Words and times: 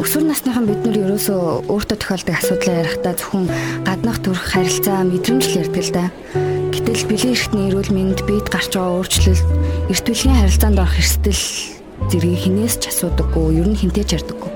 өсвөр 0.00 0.24
насныхан 0.32 0.64
бид 0.64 0.80
нар 0.80 0.96
ерөөсөө 0.96 1.68
өөртөө 1.68 1.98
тохиолдог 2.00 2.36
асуудлаа 2.40 2.76
ярихдаа 2.80 3.14
зөвхөн 3.20 3.44
гаднах 3.84 4.18
төрх 4.24 4.40
харилцаа 4.48 5.04
мэдрэмж 5.04 5.44
л 5.44 5.60
ярьдаг 5.60 5.84
л 5.84 5.92
да. 5.92 6.04
Гэтэл 6.72 7.04
бэлгийн 7.04 7.36
эрхтний 7.36 7.68
эрүүл 7.68 7.92
мэнд 7.92 8.24
бид 8.24 8.48
гарч 8.48 8.72
байгаа 8.72 8.96
өөрчлөлт 8.96 9.44
эрт 9.92 10.04
бэлгийн 10.08 10.40
харилцаанд 10.40 10.80
орох 10.80 10.96
эрсдэл 10.96 11.44
зэргийг 12.08 12.40
хинээс 12.40 12.74
ч 12.80 12.88
асуудаггүй, 12.88 13.60
ер 13.60 13.68
нь 13.68 13.76
хинтээ 13.76 14.04
ч 14.08 14.10
ярьдаггүй. 14.16 14.50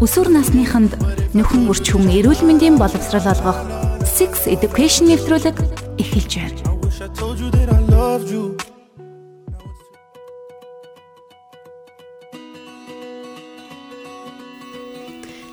Өсвөр 0.00 0.28
насныханд 0.32 0.96
нөхөн 1.36 1.68
үрч 1.68 1.92
хүм 1.92 2.08
эрүүл 2.08 2.40
мэндийн 2.40 2.80
боловсрал 2.80 3.36
олгох 3.36 3.60
Six 4.08 4.48
Education 4.48 5.12
нэвтрүүлэг 5.12 5.56
эхэлж 6.00 6.32
байна. 6.40 6.69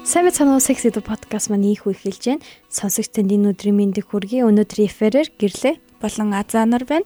Сайн 0.07 0.31
цанаа 0.31 0.63
Sex 0.63 0.88
Edu 0.88 1.03
podcast 1.03 1.52
маань 1.52 1.67
ийх 1.67 1.84
үхэлж 1.84 2.39
байна. 2.39 2.45
Сонсогч 2.71 3.11
танд 3.11 3.27
энэ 3.27 3.52
өдрийн 3.52 3.75
мэндийг 3.75 4.07
хүргэе. 4.07 4.47
Өнөөдрийн 4.47 4.88
эфирээр 4.88 5.35
гэрлээ 5.35 5.75
болон 5.99 6.31
Азанар 6.31 6.88
байна. 6.88 7.03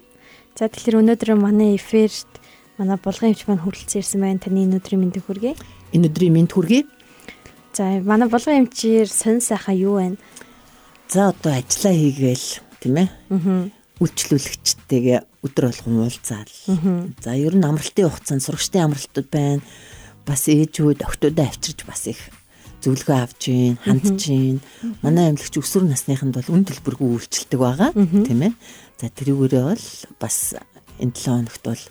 За 0.53 0.69
тэгэхээр 0.69 1.01
өнөөдөр 1.01 1.33
манай 1.33 1.81
эфирт 1.81 2.29
манай 2.77 3.01
булган 3.01 3.33
эмч 3.33 3.49
маань 3.49 3.65
хүрэлцэн 3.65 4.05
ирсэн 4.05 4.21
байна. 4.21 4.37
Таны 4.37 4.69
энэ 4.69 4.77
өдрийн 4.77 5.01
мэндийг 5.01 5.25
хүргэе. 5.25 5.57
Энэ 5.97 6.13
өдрийн 6.13 6.33
мэнд 6.37 6.53
хүргэе. 6.53 6.85
За 7.73 7.89
манай 8.05 8.29
булган 8.29 8.69
эмчээр 8.69 9.09
сонь 9.09 9.41
сайхан 9.41 9.81
юу 9.81 9.97
байна? 9.97 10.21
За 11.09 11.33
одоо 11.33 11.57
ажиллаа 11.57 11.97
хийгээл 11.97 12.49
тийм 12.85 13.01
ээ. 13.01 13.09
Аа. 13.33 13.65
Үйлчлүүлэгчтэйгээ 13.97 15.41
өдөр 15.41 15.73
болгон 15.73 16.05
уулзаал. 16.05 16.53
За 17.17 17.33
ер 17.33 17.57
нь 17.57 17.65
амралтын 17.65 18.13
хугацаанд 18.13 18.45
сурагчдын 18.45 18.93
амралтууд 18.93 19.29
байна. 19.33 19.65
Бас 20.21 20.45
ээжүүд 20.45 21.01
октодоо 21.01 21.49
авчирч 21.49 21.81
бас 21.89 22.05
их 22.05 22.21
зөвлөгөө 22.81 23.17
авч 23.21 23.41
гин, 23.47 23.77
хандж 23.85 24.25
гин. 24.25 24.57
Манай 25.05 25.29
амьлагч 25.31 25.55
өсвөр 25.57 25.85
насныханд 25.85 26.33
бол 26.33 26.49
үн 26.49 26.65
төлбөргүй 26.65 27.07
үйлчлдэг 27.07 27.59
байгаа 27.61 27.93
тийм 27.93 28.41
ээ. 28.49 28.53
За 28.97 29.07
тэрүүгээрээ 29.09 29.63
бол 29.69 29.85
бас 30.17 30.57
энэ 30.97 31.13
7 31.13 31.45
хоногт 31.45 31.63
бол 31.65 31.83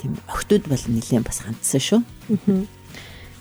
тийм 0.00 0.12
охтууд 0.28 0.64
бол 0.68 0.84
нэлээд 0.92 1.24
бас 1.24 1.40
хандсан 1.44 1.80
шүү. 1.80 2.00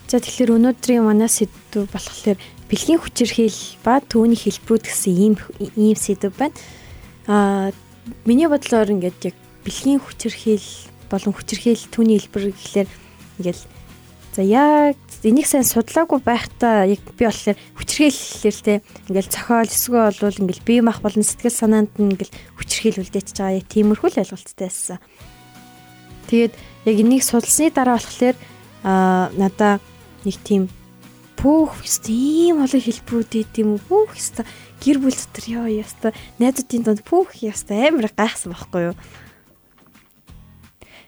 За 0.08 0.22
тэгэхээр 0.22 0.56
өнөөдрийн 0.56 1.04
манай 1.04 1.28
сэдв 1.28 1.90
болохоор 1.92 2.40
бэлгийн 2.70 3.02
хүчирхийл 3.02 3.60
ба 3.84 4.00
төвний 4.00 4.40
хэлбэрүүд 4.40 4.84
гэсэн 4.88 5.14
ийм 5.16 5.36
ийм 5.76 5.98
сэдв 5.98 6.32
байна. 6.38 6.56
Аа 7.28 7.72
миний 8.24 8.48
бодлоор 8.48 8.94
ингээд 8.94 9.34
яг 9.34 9.36
бэлгийн 9.66 10.00
хүчирхийл 10.00 10.68
болон 11.10 11.34
хүчирхийл 11.34 11.90
түүний 11.90 12.22
хэлбэр 12.22 12.54
гэхлээр 12.54 12.90
ингээд 13.42 13.62
за 14.36 14.44
яг 14.44 15.00
энийг 15.24 15.48
сайн 15.48 15.64
судлаагүй 15.64 16.20
байхдаа 16.20 16.84
яг 16.92 17.00
би 17.16 17.24
болохоор 17.24 17.56
хүчрхийлэлээр 17.80 18.58
те 18.60 18.74
ингээл 19.08 19.32
цохол 19.32 19.72
эсвэл 19.72 20.12
болвол 20.12 20.42
ингээл 20.44 20.68
бие 20.68 20.82
мах 20.84 21.00
болон 21.00 21.24
сэтгэл 21.24 21.56
санаанд 21.56 21.96
нь 21.96 22.12
ингээл 22.12 22.36
хүчрхийл 22.60 23.00
үлдээч 23.00 23.32
байгаа 23.32 23.64
яг 23.64 23.68
тиймэрхүү 23.72 24.10
л 24.12 24.20
ойлголттой 24.20 24.68
байсан. 24.68 25.00
Тэгээд 26.28 26.54
яг 26.84 26.98
энийг 27.00 27.24
судалсны 27.24 27.72
дараа 27.72 27.96
болохоор 27.96 28.36
аа 28.84 29.32
надаа 29.40 29.80
нэг 30.28 30.36
тийм 30.44 30.68
пүүх 31.40 31.80
тийм 32.04 32.60
олон 32.60 32.84
хэлбэрүүд 32.84 33.32
үү 33.56 33.80
пүүх 33.88 34.12
ёстой 34.20 34.46
гэр 34.84 34.98
бүл 35.00 35.16
дотор 35.16 35.46
ёо 35.48 35.68
ёстой 35.80 36.12
найзуудын 36.44 36.84
донд 36.84 37.02
пүүх 37.08 37.40
ёстой 37.40 37.88
амар 37.88 38.12
гайхсан 38.12 38.52
байхгүй 38.52 38.92
юу. 38.92 38.96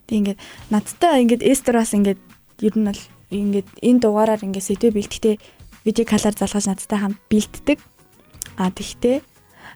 Тэг 0.08 0.16
ингээд 0.16 0.40
надтай 0.72 1.28
ингээд 1.28 1.44
эстер 1.44 1.76
бас 1.76 1.92
ингээд 1.92 2.22
ер 2.64 2.76
нь 2.78 2.88
бол 2.88 3.02
ингээд 3.32 3.70
энэ 3.84 4.02
дугаараар 4.04 4.44
ингээд 4.44 4.68
сэдвээ 4.68 4.92
бэлтгэхдээ 4.96 5.36
видео 5.84 6.06
калар 6.08 6.36
залгаж 6.36 6.66
надтай 6.68 7.00
хамт 7.00 7.20
бэлтдэг. 7.28 7.80
А 8.56 8.72
тэгтээ 8.72 9.22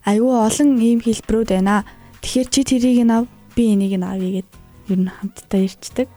айгүй 0.08 0.34
олон 0.34 0.70
ийм 0.80 1.00
хэлбэрүүд 1.04 1.50
байна. 1.56 1.84
Тэгэхээр 2.24 2.48
чи 2.50 2.62
тэрийг 2.64 3.04
нь 3.06 3.14
ав, 3.14 3.28
би 3.56 3.76
энийг 3.76 3.96
нь 4.00 4.08
авъя 4.08 4.42
гэд 4.42 4.50
ер 4.92 5.00
нь 5.04 5.12
хамтдаа 5.12 5.62
ирчдэг. 5.62 6.08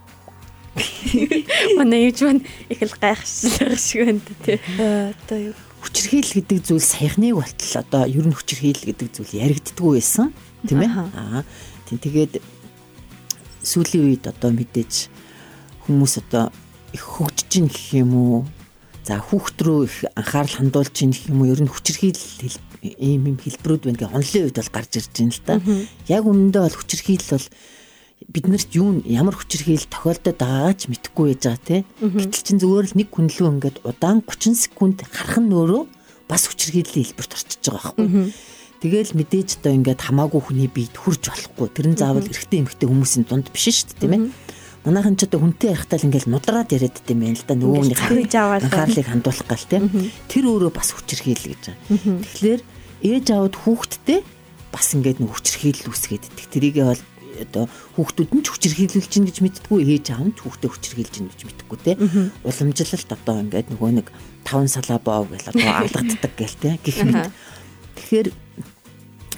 Манай 1.79 2.11
юуж 2.11 2.19
маань 2.23 2.43
их 2.71 2.83
л 2.83 2.95
гайхшилах 2.99 3.79
шиг 3.79 4.07
байна 4.07 4.23
тий. 4.43 4.59
Одоо 4.79 5.39
юу 5.53 5.55
хүчрхийл 5.85 6.31
гэдэг 6.33 6.59
зүйл 6.65 6.83
саяхныг 6.83 7.37
болтол 7.37 7.75
одоо 7.79 8.03
ер 8.09 8.25
нь 8.27 8.35
хүчрхийл 8.35 8.83
гэдэг 8.83 9.09
зүйл 9.13 9.33
яригддаггүй 9.37 10.01
байсан 10.01 10.33
тийм 10.67 10.81
ээ. 10.83 10.91
Аа 10.91 11.45
тийм 11.87 11.99
тэгээд 12.01 12.41
сүүлийн 13.63 14.05
үед 14.09 14.25
одоо 14.27 14.51
мэдээж 14.51 15.13
хүмүүс 15.85 16.25
одоо 16.25 16.49
их 16.95 17.03
хөгжиж 17.03 17.51
гин 17.51 17.67
гэх 17.67 17.87
юм 17.99 18.13
уу? 18.15 18.39
За 19.05 19.19
хүүхд 19.19 19.59
рүү 19.61 19.81
их 19.85 19.97
анхаарал 20.15 20.55
хандуулж 20.55 20.95
гин 20.95 21.11
гэх 21.11 21.29
юм 21.29 21.43
уу? 21.43 21.51
Ер 21.51 21.61
нь 21.61 21.69
хүчирхийл 21.69 22.17
ийм 22.81 23.35
юм 23.35 23.39
хэлбэрүүд 23.43 23.83
байна 23.91 23.99
гэх 23.99 24.15
онлын 24.15 24.45
үед 24.47 24.57
бол 24.57 24.73
гарч 24.73 24.93
ирж 24.97 25.11
байна 25.13 25.35
л 25.35 25.43
да. 25.45 25.55
Яг 26.09 26.23
үнэндээ 26.25 26.63
бол 26.63 26.79
хүчирхийл 26.79 27.27
бол 27.35 27.47
биднэрт 28.31 28.71
юу 28.79 29.03
ямар 29.05 29.37
хүчирхийл 29.37 29.85
тохиолдоод 29.91 30.39
байгаач 30.39 30.81
мэдэхгүй 30.89 31.27
байж 31.35 31.43
байгаа 31.45 31.61
те. 31.67 31.77
Гэтэл 32.01 32.47
чин 32.47 32.59
зүгээр 32.63 32.87
л 32.95 32.99
нэг 33.03 33.09
хүнлүү 33.13 33.49
ингээд 33.59 33.77
удаан 33.85 34.25
30 34.25 34.57
секунд 34.57 35.05
харах 35.05 35.43
нь 35.43 35.53
өөрөө 35.53 35.83
бас 36.31 36.49
хүчирхийллийн 36.49 37.05
хэлбэрт 37.05 37.37
орчиж 37.37 37.61
байгаа 37.69 37.93
байхгүй. 37.93 38.33
Тэгэл 38.85 39.17
мэдээж 39.17 39.49
одоо 39.61 39.73
ингээд 39.77 40.01
хамаагүй 40.01 40.41
хүний 40.41 40.69
биед 40.69 40.97
хүрж 40.97 41.29
болохгүй. 41.29 41.69
Тэр 41.73 41.87
нь 41.93 42.01
заавал 42.01 42.25
эрэгтэй 42.25 42.61
эмэгтэй 42.65 42.89
хүмүүсийн 42.89 43.25
дунд 43.29 43.49
биш 43.49 43.69
шүү 43.73 43.97
дээ 43.97 44.01
тийм 44.01 44.13
ээ 44.13 44.23
Манайхан 44.85 45.17
ч 45.17 45.25
одоо 45.25 45.41
хүнтэй 45.41 45.73
байхдаа 45.73 45.97
л 45.97 46.07
ингээл 46.13 46.29
нудраад 46.29 46.69
яриад 46.77 47.01
байм 47.09 47.21
байл 47.25 47.45
да. 47.49 47.57
Нөгөөний 47.57 47.97
анхаарлыг 47.97 49.09
хандуулах 49.09 49.49
гал 49.49 49.65
тийм 49.65 49.89
тэр 50.29 50.45
өөрөө 50.45 50.73
бас 50.77 50.93
хүчрхийл 50.93 51.41
гэж 51.41 51.63
байгаа. 51.73 52.21
Тэгэхээр 52.21 52.63
ээж 53.09 53.27
аауд 53.33 53.57
хүүхдтэй 53.57 54.21
бас 54.69 54.87
ингээд 54.93 55.25
нэг 55.25 55.31
хүчрхийлэл 55.33 55.89
үүсгээд 55.89 56.25
идэх. 56.29 56.53
Тэрийгээ 56.53 56.85
бол 56.85 57.03
одоо 57.41 57.65
хүүхдүүд 57.97 58.31
нь 58.37 58.43
ч 58.45 58.47
хүчрхийлүүлж 58.53 59.09
чинь 59.09 59.27
гэж 59.27 59.39
мэдтгүү 59.41 59.79
ээж 59.89 60.07
аав 60.13 60.25
нь 60.29 60.37
ч 60.37 60.39
хүүхдээ 60.45 60.71
хүчрхийлж 60.71 61.13
чинь 61.17 61.29
гэж 61.33 61.41
мэдтгүү 61.49 61.79
те. 61.81 61.93
Уламжлалт 62.45 63.11
одоо 63.11 63.37
ингээд 63.41 63.69
нөгөө 63.73 63.91
нэг 64.05 64.07
таван 64.45 64.69
салаа 64.69 65.01
боо 65.01 65.27
гэл 65.27 65.51
одоо 65.51 65.69
алгаддаг 65.81 66.33
гэл 66.37 66.57
те. 66.61 66.79
Гэх 66.85 66.99
мэт. 67.03 67.33
Тэгэхээр 67.99 68.29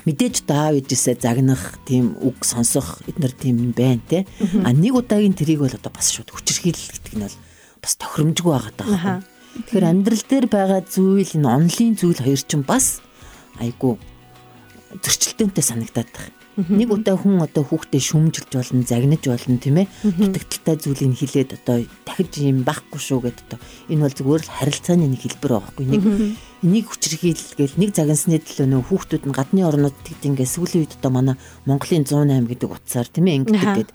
мэдээж 0.07 0.47
даав 0.47 0.79
ижисээ 0.79 1.19
загнах 1.19 1.83
тийм 1.83 2.15
үг 2.23 2.47
сонсох 2.47 3.03
эднэр 3.11 3.35
тийм 3.35 3.75
байна 3.75 4.01
те 4.07 4.23
а 4.63 4.71
нэг 4.71 4.95
удаагийн 4.95 5.35
тэрийг 5.35 5.67
бол 5.67 5.75
одоо 5.75 5.93
бас 5.93 6.15
шууд 6.15 6.31
хүчрхийлэл 6.31 6.95
гэдэг 6.95 7.15
нь 7.19 7.25
бол 7.27 7.37
бас 7.83 7.95
тохиромжгүй 7.99 8.53
байгаа 8.55 8.75
даа. 8.79 9.23
Тэгэхээр 9.67 9.87
амьдрал 9.91 10.25
дээр 10.27 10.47
байгаа 10.47 10.81
зүйл 10.87 11.33
энэ 11.39 11.49
онлын 11.49 11.95
зүйл 11.99 12.21
хоёр 12.23 12.43
чинь 12.43 12.67
бас 12.67 13.03
айгу 13.59 13.99
зөрчилдөөнтэй 15.03 15.65
санагдаад 15.65 16.11
байна. 16.15 16.35
Нэг 16.57 16.89
удаа 16.89 17.21
хүн 17.21 17.45
одоо 17.45 17.69
хүүхдээ 17.69 18.01
шүмжилж 18.01 18.49
болно, 18.49 18.81
загнаж 18.81 19.23
болно 19.29 19.61
тийм 19.61 19.77
ээ. 19.85 19.89
Дутагдaltaй 20.09 20.77
зүйлийг 20.81 21.13
хилээд 21.21 21.51
одоо 21.61 21.85
дахиж 22.09 22.33
юм 22.41 22.65
байхгүй 22.65 22.97
шүү 22.97 23.29
гэдээ 23.29 23.45
одоо 23.45 23.61
энэ 23.93 24.03
бол 24.09 24.17
зүгээр 24.17 24.43
л 24.49 24.55
харилцааны 24.57 25.05
нэг 25.05 25.21
хэлбэр 25.21 25.53
байгаа 25.53 25.69
байхгүй. 25.69 25.85
Нэг 25.85 26.03
энийг 26.67 26.91
хүчрхийлгээл 26.91 27.79
нэг 27.79 27.95
загнасны 27.95 28.43
төлөө 28.43 28.67
нөө 28.67 28.83
хүүхдүүд 28.91 29.25
нь 29.31 29.37
гадны 29.39 29.63
орнууд 29.63 29.95
тэгт 30.03 30.27
ингээ 30.27 30.51
сүүлийн 30.51 30.83
үед 30.83 30.99
одоо 30.99 31.11
манай 31.15 31.37
Монголын 31.63 32.03
108 32.03 32.51
гэдэг 32.51 32.71
утсаар 32.75 33.07
тийм 33.07 33.31
ээ 33.31 33.39
ингэдэг 33.47 33.63
гэдэг. 33.87 33.95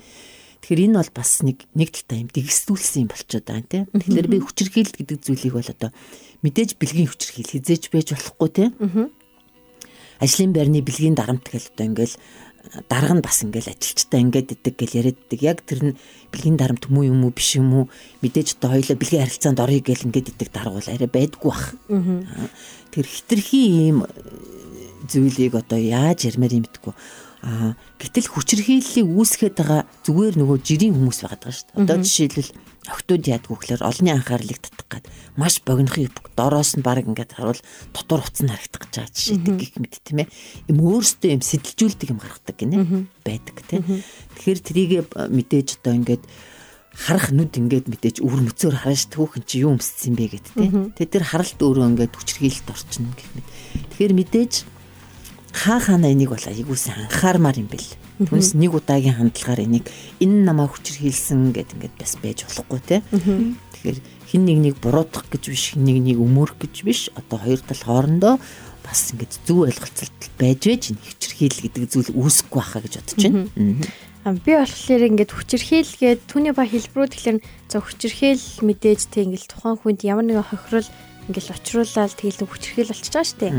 Тэгэхээр 0.64 0.84
энэ 0.88 0.98
бол 1.04 1.12
бас 1.12 1.32
нэг 1.44 1.58
нэг 1.76 1.90
талтай 1.92 2.18
юм 2.24 2.30
дэгсдүүлсэн 2.32 3.02
юм 3.04 3.10
болчиход 3.12 3.44
байгаа 3.44 3.68
тийм. 3.68 3.86
Тэгэхээр 3.92 4.28
би 4.32 4.38
хүчрхийлэл 4.40 4.98
гэдэг 5.04 5.18
зүйлийг 5.20 5.54
бол 5.60 5.68
одоо 5.68 5.90
мэдээж 6.48 6.70
бэлгийн 6.80 7.10
хүчрхийл 7.12 7.52
хизээж 7.52 7.84
байж 7.92 8.08
болохгүй 8.16 8.50
тийм. 8.56 8.72
Ажлын 10.22 10.54
байрны 10.54 10.80
бэлгийн 10.86 11.18
дарамт 11.18 11.50
гэл 11.50 11.68
одоо 11.76 11.86
ингээл 11.92 12.16
дарга 12.90 13.14
нь 13.18 13.26
бас 13.26 13.42
ингээл 13.44 13.74
ажилчтай 13.74 14.22
ингээд 14.22 14.54
идэг 14.56 14.76
гэл 14.78 14.98
яриаддаг. 15.02 15.40
Яг 15.42 15.66
тэр 15.66 15.80
нь 15.92 15.98
бэлгийн 16.32 16.58
дарамт 16.58 16.88
муу 16.88 17.04
юм 17.04 17.26
уу 17.26 17.34
биш 17.34 17.58
юм 17.58 17.74
уу 17.74 17.86
мэдээж 18.22 18.62
одоо 18.62 18.78
хоёлоо 18.78 18.98
бэлгийн 18.98 19.24
харилцаанд 19.26 19.60
орё 19.60 19.80
гэл 19.82 20.06
ингээд 20.08 20.32
идэг 20.36 20.50
дарга 20.54 20.78
бол 20.78 20.90
арай 20.90 21.10
байдгүй 21.10 21.50
бах. 21.50 21.74
Тэр 22.94 23.06
хитрхи 23.08 23.62
ийм 23.90 24.06
зүйлийг 25.10 25.56
одоо 25.58 25.80
яаж 25.80 26.30
ярмаар 26.30 26.54
юм 26.54 26.66
битгүү. 26.70 26.94
Аа 27.42 27.74
гэтэл 27.98 28.30
хүчрхийллийг 28.30 29.08
үүсгээд 29.10 29.56
байгаа 29.58 29.82
зүгээр 30.06 30.36
нөгөө 30.38 30.58
жирийн 30.62 30.94
хүмүүс 30.94 31.26
байгаад 31.26 31.42
байгаа 31.42 31.58
шүү 31.58 31.68
дээ. 31.74 31.82
Одоо 31.82 31.98
жишээлбэл 32.06 32.52
охтууд 32.82 33.24
яадгүй 33.30 33.58
гэхээр 33.58 33.82
олонний 33.82 34.14
анхаарлыг 34.14 34.60
татах 34.62 34.90
гад 34.90 35.06
маш 35.38 35.62
богинохын 35.66 36.10
дороос 36.38 36.78
нь 36.78 36.86
баг 36.86 37.02
ингээд 37.06 37.38
харуул 37.38 37.62
дотор 37.94 38.22
нь 38.26 38.50
харагдах 38.50 38.82
гэж 38.86 38.94
байгаа 38.94 39.14
жишээдэг 39.18 39.56
гих 39.58 39.74
мэд 39.78 39.96
тийм 40.06 40.20
ээ. 40.22 40.30
Юм 40.70 40.78
өөрөөсөө 40.82 41.30
юм 41.34 41.42
сэтэлжүүлдэг 41.42 42.10
юм 42.14 42.20
гаргадаг 42.22 42.58
гинэ. 42.58 43.10
Байдаг 43.26 43.58
тийм. 43.70 43.86
Тэгэхээр 44.38 44.60
трийг 44.62 44.92
мэдээж 45.10 45.82
одоо 45.82 45.94
ингээд 45.98 46.24
харах 46.92 47.30
нүд 47.32 47.54
ингээд 47.56 47.86
мэдээж 47.88 48.18
өвөр 48.20 48.42
мөцөөр 48.50 48.76
харж 48.86 49.14
түүхэн 49.14 49.44
чи 49.48 49.64
юу 49.64 49.78
өмссөн 49.78 50.14
бэ 50.18 50.26
гэд 50.36 50.48
тийм. 50.58 50.92
Тэгээ 50.98 51.14
тэр 51.22 51.26
харалт 51.26 51.60
өөрөө 51.62 51.86
ингээд 51.96 52.14
хүчрхийлэлт 52.18 52.68
орчихно 52.68 53.14
гэх 53.16 53.30
мэт. 53.32 53.48
Тэгэхээр 53.96 54.14
мэдээж 54.18 54.54
хаа 55.54 55.80
хаана 55.80 56.12
энийг 56.12 56.32
бол 56.32 56.48
айгуусан 56.48 57.08
анхаармаар 57.08 57.60
юм 57.60 57.70
бэл 57.72 57.88
Түнс 58.22 58.54
нэг 58.54 58.78
удаагийн 58.78 59.18
хандлагаар 59.18 59.66
энийг 59.66 59.90
энэ 60.22 60.46
намаа 60.46 60.70
хүчрхийлсэн 60.70 61.58
гэд 61.58 61.74
ингээд 61.74 61.96
бас 61.98 62.14
байж 62.22 62.46
болохгүй 62.46 62.82
те. 62.86 63.02
Тэгэхээр 63.10 63.98
хин 64.30 64.44
нэг 64.46 64.58
нэг 64.62 64.76
буруудах 64.78 65.26
гэж 65.26 65.44
биш, 65.50 65.74
хин 65.74 65.90
нэг 65.90 65.98
нэг 66.06 66.18
өмөрөх 66.22 66.62
гэж 66.62 66.76
биш. 66.86 67.10
Одоо 67.18 67.42
хоёр 67.42 67.62
тал 67.66 67.82
хоорондоо 67.82 68.38
бас 68.86 69.00
ингээд 69.10 69.34
зөв 69.42 69.66
ойлголцолт 69.66 70.22
байж 70.38 70.62
байж 70.70 70.84
энэ 70.94 71.02
хүчрхийл 71.02 71.58
гэдэг 71.66 71.84
зүйл 71.90 72.14
үүсэхгүй 72.14 72.62
байхаа 72.62 72.82
гэж 72.86 72.94
бодож 73.02 73.18
байна. 73.26 73.50
Би 74.22 74.52
болохоор 74.54 75.04
ингээд 75.10 75.32
хүчирхийлгээд 75.34 76.22
түүний 76.30 76.54
ба 76.54 76.70
хэлбэрүүд 76.70 77.14
тэгэхээр 77.18 77.40
за 77.74 77.78
хүчирхийл 77.82 78.46
мэдээж 78.62 79.02
тэг 79.10 79.34
ингээд 79.34 79.50
тухайн 79.50 79.82
хүнд 79.82 80.06
ямар 80.06 80.30
нэгэн 80.30 80.46
хохирол 80.46 80.90
ингээд 81.26 81.58
очруулаад 81.58 82.14
тэгэл 82.22 82.46
хүчирхийл 82.46 82.94
болчихж 82.94 83.14
байгаа 83.18 83.26
шүү 83.26 83.42
дээ. 83.42 83.54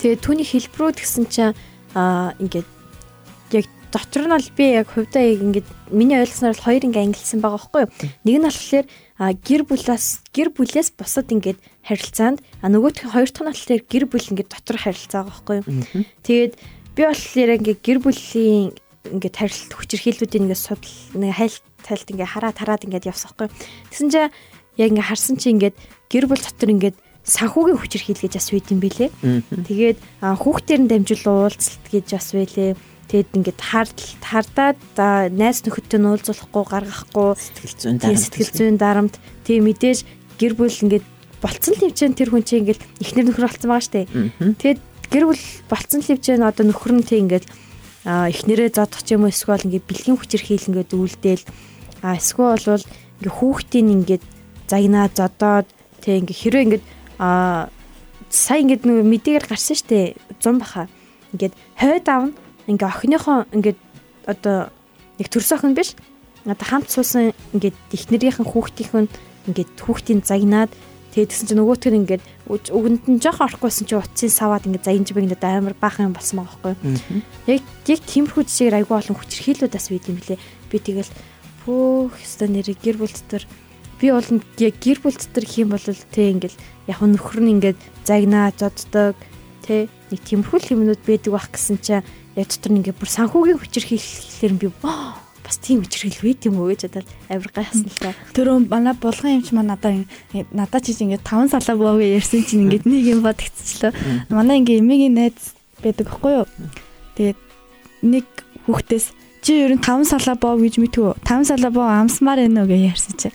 Тэгээ 0.00 0.20
түүний 0.20 0.46
хэлбэрүүд 0.46 0.96
гэсэн 1.00 1.24
чинь 1.32 1.56
аа 1.96 2.36
ингээд 2.42 2.68
яг 3.56 3.66
дотор 3.92 4.22
нь 4.26 4.34
бол 4.34 4.50
би 4.56 4.64
яг 4.76 4.88
хувьдаа 4.92 5.24
ингээд 5.24 5.68
миний 5.90 6.18
ойлгосноор 6.20 6.52
бол 6.52 6.66
хоёр 6.68 6.82
ингээ 6.84 7.06
ангилсан 7.06 7.40
байгаа 7.40 7.56
байхгүй 7.56 7.82
юу. 7.86 7.92
Нэг 8.26 8.36
нь 8.36 8.46
болохоор 8.46 8.86
гэр 9.40 9.62
бүлээс 9.64 10.06
гэр 10.36 10.48
бүлээс 10.52 10.88
бусад 10.98 11.32
ингээд 11.32 11.58
харилцаанд 11.86 12.44
а 12.60 12.68
нөгөөх 12.68 13.08
нь 13.08 13.14
хоёр 13.14 13.30
дахь 13.30 13.44
нь 13.46 13.50
болохоор 13.54 13.82
гэр 13.88 14.04
бүл 14.10 14.30
ингээд 14.36 14.52
дотор 14.52 14.76
харилцаа 14.76 15.24
байгаа 15.24 15.32
байхгүй 15.32 15.56
юу. 15.62 15.66
Тэгээд 16.26 16.52
би 16.92 17.02
болохоор 17.06 17.50
ингээ 17.56 17.76
гэр 17.80 17.98
бүлийн 18.04 18.76
ингээд 19.16 19.36
харилт 19.38 19.72
хүчирхийллүүдийн 19.72 20.44
ингээд 20.50 20.60
судал 20.60 20.96
нэг 21.14 21.32
хайлт 21.38 21.64
тайлт 21.86 22.10
ингээд 22.10 22.32
хараад 22.34 22.56
хараад 22.58 22.84
ингээд 22.84 23.08
явсан 23.08 23.30
байхгүй. 23.32 23.48
Тэгсэн 23.94 24.08
чинь 24.10 24.32
яг 24.76 24.88
ингээд 24.90 25.08
харсан 25.08 25.36
чинь 25.38 25.56
ингээд 25.56 25.76
гэр 26.10 26.24
бүл 26.26 26.42
дотор 26.42 26.70
ингээд 26.74 26.96
санхүүгийн 27.26 27.78
хүчирхийл 27.82 28.22
гэж 28.22 28.32
бас 28.38 28.48
үйд 28.54 28.70
юм 28.70 28.80
бэлээ. 28.80 29.10
Тэгээд 29.66 29.98
хүүхдээр 30.22 30.80
нь 30.86 30.90
дамжуул 30.90 31.50
уулзалт 31.50 31.84
гэж 31.90 32.06
бас 32.14 32.28
байлээ. 32.30 32.78
Тэгэд 33.10 33.30
ингээд 33.38 33.60
хардл 33.62 34.10
хардаад 34.22 34.78
найз 35.34 35.62
нөхөдтэй 35.62 35.98
нь 35.98 36.06
уулзуулахгүй 36.10 36.64
гаргахгүй 36.70 37.28
сэтгэл 37.38 37.78
зүйн 37.78 37.98
дарамт 38.02 38.22
сэтгэл 38.22 38.54
зүйн 38.54 38.76
дарамт 38.78 39.14
тийм 39.46 39.66
мэдээж 39.66 39.98
гэр 40.38 40.54
бүл 40.58 40.82
ингээд 40.86 41.06
болцсон 41.38 41.74
төвчэн 41.78 42.18
тэр 42.18 42.30
хүн 42.34 42.42
чинь 42.42 42.66
ингээд 42.66 42.82
ихнэр 43.02 43.26
нөхөр 43.30 43.46
болцсон 43.46 43.70
байгаа 43.70 43.86
штэ. 43.86 44.10
Тэгэд 44.58 44.80
гэр 45.10 45.24
бүл 45.30 45.44
болцсон 45.70 46.02
төвчэн 46.02 46.42
одоо 46.42 46.64
нөхөр 46.66 46.92
нь 46.98 47.06
тийм 47.06 47.30
ингээд 47.30 47.46
эхнэрээ 48.06 48.70
зодох 48.74 49.02
юм 49.10 49.26
эсвэл 49.30 49.66
ингээд 49.66 49.86
бэлгийн 49.86 50.18
хүчээр 50.18 50.42
хийлэнгээд 50.46 50.90
үлдээл 50.94 51.44
а 52.02 52.18
эсвэл 52.18 52.54
болвол 52.54 52.84
ингээд 53.22 53.34
хүүхдийн 53.38 53.88
ингээд 54.02 54.24
загнаа 54.70 55.06
зодоод 55.10 55.66
тэг 56.02 56.26
ингээд 56.26 56.42
хэрвээ 56.42 56.64
ингээд 56.66 56.84
а 57.18 57.68
сая 58.30 58.60
ингээд 58.62 58.84
нэг 58.84 59.06
мэдээгээр 59.06 59.46
гарсан 59.46 59.76
штэ 59.76 60.16
100 60.40 60.60
баха. 60.60 60.88
Ингээд 61.32 61.54
хойд 61.78 62.06
аав 62.08 62.24
нь 62.30 62.34
ингээ 62.66 62.88
охиныхоо 62.90 63.46
ингээд 63.52 63.78
одоо 64.26 64.70
нэг 65.18 65.28
төрс 65.30 65.52
охин 65.52 65.74
биш. 65.74 65.94
Одоо 66.44 66.66
хамт 66.66 66.90
суусан 66.90 67.32
ингээд 67.54 67.76
ихнэрийнхэн 67.94 68.46
хүүхдийнхэн 68.46 69.06
ингээд 69.48 69.70
хүүхдийн 69.80 70.20
загнаад 70.26 70.70
тэгээд 71.14 71.30
тэгсэн 71.32 71.46
чинь 71.48 71.60
нөгөөтг 71.62 71.90
нь 71.94 72.00
ингээд 72.04 72.22
өгөнд 72.50 73.02
нь 73.08 73.22
жоох 73.22 73.40
орохгүйсэн 73.40 73.86
чинь 73.88 74.02
утсын 74.02 74.30
саваад 74.30 74.66
ингээд 74.66 74.86
загинж 74.86 75.08
бэгнэд 75.14 75.42
амар 75.42 75.74
баахан 75.78 76.12
болсон 76.12 76.44
байгаа 76.44 76.76
байхгүй. 76.76 77.00
Яг 77.48 77.62
яг 77.62 78.00
тиймэрхүү 78.04 78.42
жишээр 78.44 78.78
айгүй 78.82 78.96
олон 79.00 79.16
хүчрхийлүүд 79.16 79.72
бас 79.72 79.88
байд 79.88 80.06
юм 80.10 80.18
лээ. 80.20 80.38
Би 80.70 80.76
тэгэл 80.76 81.10
пөөх 81.64 82.14
өстө 82.20 82.46
нэр 82.50 82.68
гэр 82.76 83.00
бүл 83.00 83.10
дотор 83.10 83.42
би 84.00 84.12
бол 84.12 84.28
яг 84.60 84.74
гэр 84.80 84.98
бүл 85.00 85.16
дотор 85.16 85.44
их 85.44 85.56
юм 85.58 85.70
бол 85.72 85.86
тэ 85.86 86.32
ингээл 86.32 86.58
яг 86.88 87.00
нөхөр 87.00 87.40
нь 87.40 87.52
ингээд 87.56 87.80
загнаа 88.04 88.52
зоддог 88.52 89.16
тэ 89.64 89.88
нэг 90.12 90.20
тиймэрхүү 90.22 90.76
юмнууд 90.76 91.02
байдаг 91.06 91.32
байх 91.32 91.48
гэсэн 91.52 91.78
чинь 91.80 92.04
яг 92.36 92.46
дотор 92.48 92.70
нь 92.72 92.78
ингээд 92.84 93.00
бүр 93.00 93.10
санхүүгийн 93.10 93.60
хүчээр 93.60 93.86
хийхлээр 93.88 94.54
би 94.60 94.68
бас 95.46 95.62
тийм 95.62 95.86
хүчрхэл 95.86 96.26
байт 96.26 96.42
юм 96.50 96.58
уу 96.58 96.74
гэж 96.74 96.90
бодоод 96.90 97.08
амар 97.30 97.50
гайхсан 97.54 97.86
л 97.86 98.02
та. 98.02 98.10
Төрөө 98.34 98.66
манай 98.66 98.94
булган 98.98 99.38
юмч 99.38 99.54
маа 99.54 99.62
надаа 99.62 99.94
надаа 100.50 100.80
чи 100.82 100.90
ингээд 100.90 101.22
5 101.22 101.54
салаа 101.54 101.76
боо 101.78 102.02
ярьсан 102.02 102.42
чинь 102.42 102.66
ингээд 102.66 102.90
нэг 102.90 103.02
юм 103.14 103.20
бодогцчлоо. 103.22 103.94
Манай 104.26 104.58
ингээд 104.58 104.82
эмээгийн 104.82 105.14
найз 105.14 105.54
байдаг 105.78 106.10
байхгүй 106.10 106.32
юу? 106.42 106.46
Тэгээд 107.14 107.38
нэг 108.10 108.26
хүүхдээс 108.66 109.06
чи 109.46 109.52
ер 109.54 109.78
нь 109.78 109.82
5 109.86 110.10
салаа 110.10 110.34
боо 110.34 110.58
гэж 110.58 110.82
мэдвүү? 110.82 111.22
5 111.22 111.46
салаа 111.46 111.70
боо 111.70 111.86
амсмаар 111.86 112.42
байна 112.42 112.66
уу 112.66 112.70
гэж 112.74 112.82
ярьсан 112.90 113.14
чи. 113.14 113.30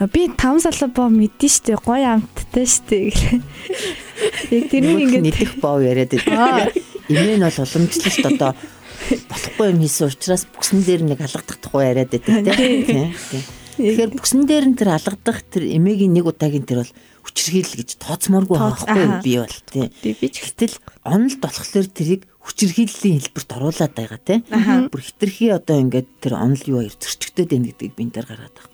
Би 0.00 0.28
5 0.32 0.64
салбаа 0.64 1.08
мэдэн 1.12 1.50
штэ 1.52 1.76
гоё 1.76 2.16
амттай 2.16 2.66
штэ 2.66 3.12
гэх. 3.12 3.44
Яг 4.50 4.64
тэрнийг 4.72 5.00
ингээд 5.04 5.24
нэгдэх 5.26 5.52
боо 5.60 5.78
яриад 5.78 6.16
байдаг. 6.16 6.74
Эмээ 7.12 7.36
нь 7.38 7.44
бол 7.44 7.58
уламжлалт 7.60 8.26
одоо 8.32 8.52
болохгүй 9.28 9.66
юм 9.70 9.80
хийсэн 9.82 10.08
учраас 10.08 10.48
бүксэн 10.48 10.82
дээр 10.82 11.02
нэг 11.06 11.20
алгадах 11.20 11.58
тухай 11.60 11.92
яриад 11.92 12.10
байдаг 12.10 12.56
тийм. 12.56 13.14
Тэгэхээр 13.76 14.10
бүксэн 14.16 14.42
дээр 14.48 14.66
нь 14.72 14.76
тэр 14.78 14.90
алгадах 14.96 15.40
тэр 15.46 15.64
эмээгийн 15.70 16.12
нэг 16.12 16.26
удаагийн 16.26 16.66
тэр 16.66 16.82
бол 16.82 16.92
хүчрхийлэл 17.22 17.78
гэж 17.78 17.90
тооцмооргүй 18.02 18.58
байхгүй 18.58 19.06
би 19.22 19.32
бол 19.38 19.58
тийм. 19.70 19.88
Би 20.02 20.26
ч 20.28 20.36
гэтэл 20.42 20.76
онолд 21.06 21.38
болохоор 21.38 21.88
тэрийг 21.88 22.22
хүчрхийллийн 22.42 23.22
хэлбэрт 23.22 23.50
оруулаад 23.54 23.92
байгаа 23.94 24.20
тийм. 24.20 24.40
Бүр 24.90 25.02
хитрхи 25.02 25.54
одоо 25.54 25.78
ингээд 25.78 26.08
тэр 26.18 26.36
онол 26.36 26.62
юу 26.66 26.78
хоёр 26.82 26.94
зөрчигдөд 26.98 27.48
байна 27.48 27.68
гэдгийг 27.70 27.94
би 27.94 28.02
энэ 28.02 28.14
дээр 28.18 28.28
гаргаад 28.28 28.56
байгаа. 28.58 28.71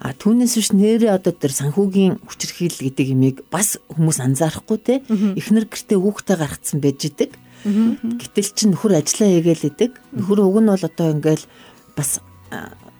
А 0.00 0.16
түүнээс 0.16 0.54
биш 0.56 0.70
нэрээ 0.72 1.12
одоо 1.12 1.32
тэр 1.36 1.52
санхүүгийн 1.52 2.24
хүчирхийл 2.24 2.78
гэдэг 2.80 3.06
имийг 3.12 3.36
бас 3.52 3.76
хүмүүс 3.92 4.18
анзаарахгүй 4.24 4.78
те 4.80 4.94
эхнэр 5.36 5.68
гэртээ 5.68 5.98
хүүхдээ 6.00 6.36
гаргацсан 6.40 6.80
байж 6.80 7.00
идэг. 7.12 7.30
Гэтэл 7.64 8.50
чи 8.56 8.64
нөхөр 8.70 8.96
ажиллаа 8.96 9.28
хийгээл 9.28 9.68
идэг. 9.68 9.92
Нөхөр 10.16 10.48
уг 10.48 10.58
нь 10.64 10.70
бол 10.72 10.84
одоо 10.88 11.06
ингээл 11.12 11.44
бас 11.92 12.24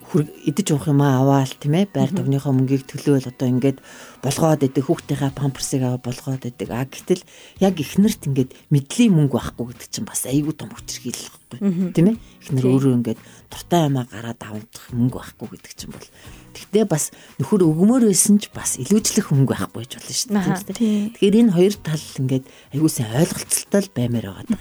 идэж 0.09 0.73
уух 0.73 0.89
юм 0.89 1.01
аваал 1.05 1.53
тийм 1.53 1.77
ээ. 1.77 1.93
Байр 1.93 2.09
төвнийхөө 2.09 2.53
мөнгийг 2.53 2.83
төлөөл 2.89 3.29
одоо 3.29 3.47
ингээд 3.47 3.77
болгоод 4.25 4.65
идэг. 4.65 4.83
Хүүхдийнхээ 4.89 5.37
памперсыг 5.37 5.81
аваа 5.85 6.01
болгоод 6.01 6.49
идэг. 6.49 6.69
А 6.73 6.85
гэтэл 6.89 7.21
яг 7.61 7.77
ихнэрт 7.77 8.25
ингээд 8.25 8.51
мэдлийн 8.73 9.13
мөнгө 9.13 9.37
байхгүй 9.37 9.65
гэдэг 9.69 9.89
чинь 9.93 10.09
бас 10.09 10.25
айгүй 10.25 10.53
том 10.57 10.73
хүчрхийлэл 10.73 11.29
байхгүй 11.29 11.93
тийм 11.93 12.07
ээ. 12.09 12.17
Ихнэр 12.41 12.65
өөрөө 12.65 12.93
ингээд 13.05 13.19
дуртай 13.49 13.89
юмаа 13.89 14.05
гараад 14.09 14.41
авах 14.45 14.85
мөнгө 14.93 15.17
байхгүй 15.19 15.47
гэдэг 15.57 15.73
чинь 15.73 15.93
бол 15.93 16.07
тэгтээ 16.53 16.85
бас 16.85 17.09
нөхөр 17.41 17.65
өгмөр 17.65 18.09
байсан 18.09 18.37
ч 18.37 18.53
бас 18.53 18.77
илүүжлэх 18.77 19.33
мөнгө 19.33 19.53
байхгүй 19.57 19.85
ч 19.89 19.97
болно 19.97 20.13
шүү 20.13 20.29
дээ 20.69 21.17
тэгэхээр 21.17 21.39
энэ 21.41 21.53
хоёр 21.57 21.73
тал 21.81 22.05
ингээд 22.21 22.45
айгүй 22.73 22.89
сайн 22.89 23.17
ойлголцолтой 23.17 23.83
баймаар 23.93 24.27
байгаа. 24.45 24.57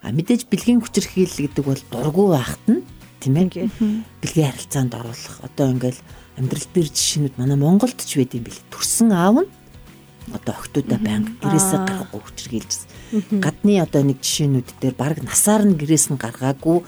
А 0.00 0.08
мэдээж 0.12 0.48
бэлгийн 0.48 0.80
хүчрхийлэл 0.80 1.44
гэдэг 1.48 1.64
бол 1.64 1.82
дургу 1.92 2.24
байхад 2.32 2.64
нь 2.68 2.82
тийм 3.20 3.36
ээ. 3.40 3.68
Бэлгийн 4.20 4.48
харилцаанд 4.52 4.92
оруулах. 4.96 5.36
Одоо 5.44 5.66
ингээл 5.72 6.00
амьдрал 6.36 6.66
дээр 6.72 6.88
жишээнүүд 6.92 7.34
манай 7.40 7.56
Монголд 7.56 7.98
ч 8.00 8.20
байд 8.20 8.36
юм 8.36 8.44
бэл. 8.44 8.60
Төрсэн 8.68 9.12
аав 9.12 9.44
нь 9.44 9.50
одоо 10.32 10.54
охтуудаа 10.56 10.98
байнга 11.02 11.32
гэрээсээ 11.42 11.80
гарахгүй 11.84 12.20
хүчрхийлжсэн. 12.24 12.88
Гадны 13.44 13.82
одоо 13.82 14.02
нэг 14.06 14.18
жишээнүүд 14.24 14.68
дээр 14.80 14.96
баг 14.96 15.20
насаар 15.20 15.68
нь 15.68 15.76
гэрээс 15.76 16.08
нь 16.14 16.20
гаргаагүй 16.20 16.78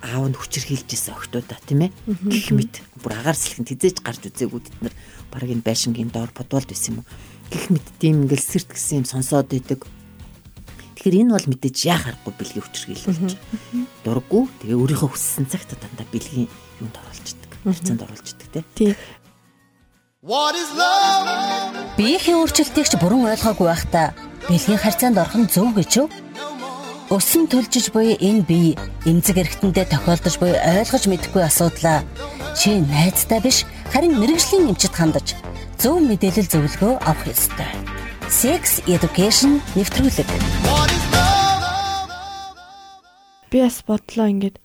аав 0.00 0.24
нь 0.32 0.38
хүчрхийлжсэн 0.38 1.12
охтуудаа 1.12 1.58
тийм 1.68 1.90
ээ. 1.90 1.92
Гэх 2.32 2.48
мэт 2.56 2.74
бүр 3.04 3.12
агаар 3.20 3.36
сэлхэн 3.36 3.68
тизээж 3.68 4.00
гарч 4.00 4.24
үзээгүй 4.32 4.60
бид 4.64 4.76
нар 4.80 4.94
баг 5.28 5.44
энэ 5.44 5.66
байшингийн 5.66 6.08
доор 6.08 6.32
бодволд 6.32 6.72
байсан 6.72 6.96
юм 6.96 6.98
уу. 7.04 7.08
Гэх 7.52 7.66
мэт 7.68 7.86
тийм 8.00 8.24
ингээл 8.24 8.48
сэрт 8.48 8.72
гэсэн 8.72 9.04
юм 9.04 9.06
сонсоод 9.06 9.52
идэг 9.52 9.84
Тэгэхээр 10.98 11.30
энэ 11.30 11.34
бол 11.38 11.46
мэдээж 11.54 11.78
яа 11.86 11.98
харахгүй 12.02 12.34
бэлгийн 12.34 12.64
хүчрхийл 12.66 13.06
болж 13.06 13.38
байна. 13.38 13.86
Дурггүй 14.02 14.42
тэгээ 14.66 14.78
өөрийнхөө 14.82 15.10
хүссэн 15.14 15.46
цагт 15.46 15.78
дандаа 15.78 16.06
бэлгийн 16.10 16.50
юунд 16.82 16.96
оруулж 16.98 17.26
идэг. 17.38 17.50
Харьцаанд 17.62 18.02
оруулж 18.02 18.26
идэг 18.34 18.66
тий. 18.74 18.98
Биеийн 20.28 22.20
өөрчлөлтийг 22.36 22.84
ч 22.84 23.00
буруу 23.00 23.32
ойлгоогүй 23.32 23.64
байхдаа 23.64 24.12
бэлгийн 24.44 24.76
харьцаанд 24.76 25.16
орох 25.16 25.40
нь 25.40 25.48
зөв 25.48 25.72
гэж 25.72 26.04
юу? 26.04 26.12
Өсөн 27.08 27.48
төлжиж 27.48 27.88
буй 27.96 28.12
энэ 28.12 28.44
бие 28.44 28.76
эмзэг 29.08 29.40
эргэтэндээ 29.40 29.88
тохиолдож 29.88 30.36
буй 30.36 30.52
ойлгож 30.52 31.08
мэдэхгүй 31.08 31.48
асуудлаа 31.48 32.04
чи 32.52 32.76
найзтай 32.76 33.40
биш 33.40 33.64
харин 33.88 34.20
мэрэгжлийн 34.20 34.68
эмчит 34.68 34.92
хандаж 34.92 35.32
зөв 35.80 35.96
мэдээлэл 36.04 36.52
зөвлөгөө 36.52 37.08
авах 37.08 37.32
ёстой. 37.32 37.72
Sex 38.28 38.84
Education 38.84 39.64
нэвтрүүлэг. 39.80 40.28
Би 43.48 43.64
бас 43.64 43.80
бодлоо 43.80 44.28
ингээд 44.28 44.60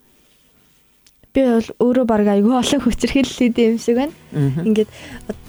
би 1.34 1.42
бол 1.42 1.68
өөрөө 1.82 2.06
баг 2.06 2.28
айгүй 2.30 2.54
олон 2.54 2.82
хүчрхийллээ 2.86 3.74
юм 3.74 3.78
шиг 3.82 3.98
байна. 3.98 4.14
Ингээд 4.34 4.90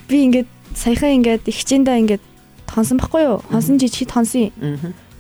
би 0.09 0.17
ингээд 0.25 0.49
саяхан 0.75 1.21
ингээд 1.21 1.45
ихчэндээ 1.45 1.97
ингээд 2.03 2.25
хонсон 2.73 2.99
байхгүй 2.99 3.23
юу? 3.29 3.39
Хонсон 3.53 3.77
чи 3.79 3.89
чид 3.93 4.11
хонсон. 4.11 4.49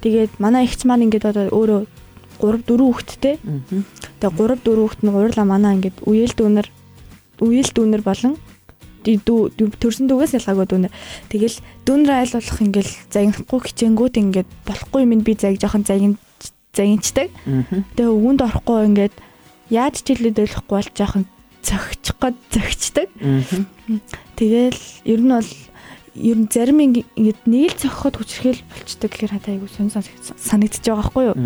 Тэгээд 0.00 0.40
манай 0.40 0.64
ихч 0.64 0.88
маань 0.88 1.04
ингээд 1.04 1.28
одоо 1.28 1.52
өөрөө 1.52 1.82
3 2.40 2.64
4 2.64 2.80
хүүхэдтэй. 2.80 3.36
Тэгээд 4.20 4.34
3 4.40 4.56
4 4.64 4.80
хүүхэд 4.80 5.00
нь 5.04 5.12
уурлаа 5.12 5.46
манай 5.46 5.76
ингээд 5.76 6.00
үеэл 6.08 6.34
дүүнер 6.34 6.66
үеэл 7.44 7.70
дүүнер 7.76 8.02
болон 8.02 8.40
төрсөн 9.04 10.08
дүүгээс 10.08 10.40
ялгаагүй 10.40 10.64
дүүнер. 10.64 10.92
Тэгэл 11.28 11.56
дүүнэр 11.84 12.12
айл 12.24 12.32
болох 12.40 12.58
ингээл 12.64 12.92
загнахгүй 13.12 13.60
хичээнгүүд 13.68 14.14
ингээд 14.16 14.48
болохгүй 14.64 15.00
юм 15.04 15.20
би 15.20 15.32
заг 15.36 15.60
жоохон 15.60 15.84
загин 15.84 16.16
загинчдаг. 16.72 17.28
Тэгээ 18.00 18.08
өвөнд 18.08 18.40
орохгүй 18.40 18.80
ингээд 18.88 19.14
яаж 19.70 20.02
ч 20.02 20.12
хэлээд 20.12 20.42
ойлгохгүй 20.44 20.76
бол 20.76 20.90
жоохон 20.94 21.24
цогчих 21.64 22.16
гээд 22.20 22.36
зөгчдөг. 22.52 23.08
Тэгэл 24.36 24.80
ер 25.08 25.20
нь 25.24 25.32
бол 25.32 25.50
ер 26.14 26.36
нь 26.38 26.48
зарим 26.52 26.78
ингээд 26.78 27.40
нэг 27.48 27.74
л 27.74 27.80
цохоход 27.80 28.20
хүчрхэл 28.20 28.62
болчдөг 28.70 29.10
гэхээр 29.10 29.34
хатаа 29.34 29.52
айгу 29.56 29.66
сонь 29.66 29.90
санагдчих 29.90 30.84
байгаа 30.84 31.00
байхгүй 31.02 31.24
юу? 31.32 31.36